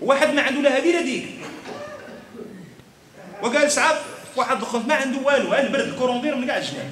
[0.00, 1.26] واحد ما عنده لا هذه لا ديك.
[3.42, 3.96] وقال صعب
[4.36, 6.90] واحد الخوف ما عنده والو البرد الكوروندير من كاع الجنان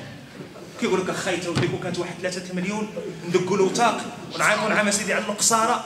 [0.81, 2.89] كيقول لك اخاي تو ديك كانت واحد 3 مليون
[3.29, 4.01] ندقوا له وتاق
[4.35, 5.85] ونعاونوا نعم سيدي على القصارة.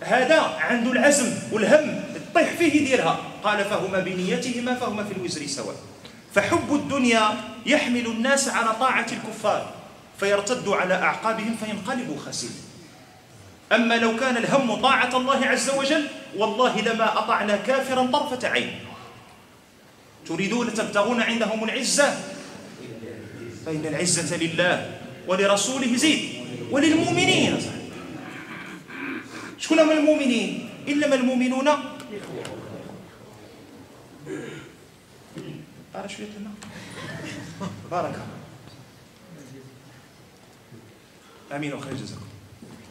[0.00, 2.04] هذا عنده العزم والهم
[2.34, 5.76] طيح فيه يديرها قال فهما بنيتهما فهما في الوزر سواء
[6.34, 7.30] فحب الدنيا
[7.66, 9.72] يحمل الناس على طاعة الكفار
[10.20, 12.50] فيرتدوا على أعقابهم فينقلبوا خسير
[13.72, 18.70] أما لو كان الهم طاعة الله عز وجل والله لما أطعنا كافرا طرفة عين.
[20.26, 22.18] تريدون تبتغون عندهم العزة؟
[23.66, 24.90] فإن العزة لله
[25.28, 26.20] ولرسوله زيد
[26.70, 27.56] وللمؤمنين.
[29.58, 31.68] شكون هم المؤمنين؟ إنما المؤمنون
[35.96, 36.50] قال شوية لنا
[37.90, 38.14] بارك
[41.52, 42.26] آمين وخير جزاكم.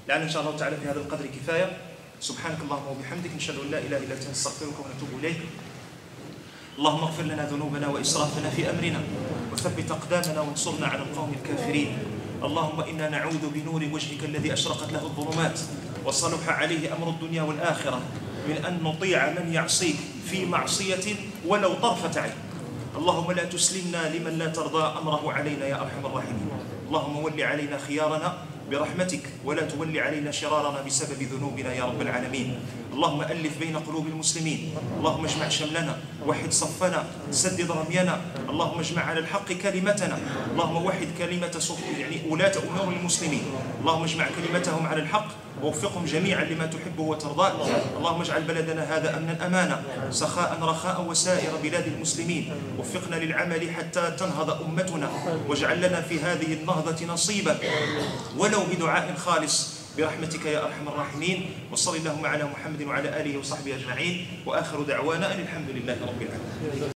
[0.07, 1.77] لعل إن شاء الله تعالى في هذا القدر كفاية.
[2.19, 5.37] سبحانك اللهم وبحمدك نشهد أن لا إله إلا أنت نستغفرك ونتوب إليك.
[6.77, 9.01] اللهم اغفر لنا ذنوبنا وإسرافنا في أمرنا.
[9.53, 11.97] وثبت أقدامنا وانصرنا على القوم الكافرين.
[12.43, 15.59] اللهم إنا نعوذ بنور وجهك الذي أشرقت له الظلمات.
[16.05, 18.01] وصلح عليه أمر الدنيا والآخرة.
[18.47, 19.95] من أن نطيع من يعصيك
[20.29, 22.44] في معصية ولو طرفة عين.
[22.95, 26.49] اللهم لا تسلمنا لمن لا ترضى أمره علينا يا أرحم الراحمين.
[26.87, 28.37] اللهم ول علينا خيارنا
[28.71, 32.59] برحمتك ولا تول علينا شرارنا بسبب ذنوبنا يا رب العالمين.
[32.93, 34.71] اللهم ألف بين قلوب المسلمين.
[34.97, 38.21] اللهم اجمع شملنا وحد صفنا سدد رمينا.
[38.49, 40.17] اللهم اجمع على الحق كلمتنا.
[40.55, 41.55] اللهم وحد كلمة
[41.99, 43.43] يعني ولاة أمور المسلمين.
[43.81, 45.44] اللهم اجمع كلمتهم على الحق.
[45.65, 47.67] ووفقهم جميعا لما تحبه وترضاه.
[47.97, 52.53] اللهم اجعل بلدنا هذا امنا امانا سخاء رخاء وسائر بلاد المسلمين.
[52.77, 55.09] وفقنا للعمل حتى تنهض أمتنا
[55.49, 57.57] واجعل لنا في هذه النهضة نصيبا.
[58.37, 61.49] ولو بدعاء خالص برحمتك يا أرحم الراحمين.
[61.71, 64.27] وصل اللهم على محمد وعلى آله وصحبه أجمعين.
[64.45, 66.91] وآخر دعوانا أن الحمد لله رب العالمين.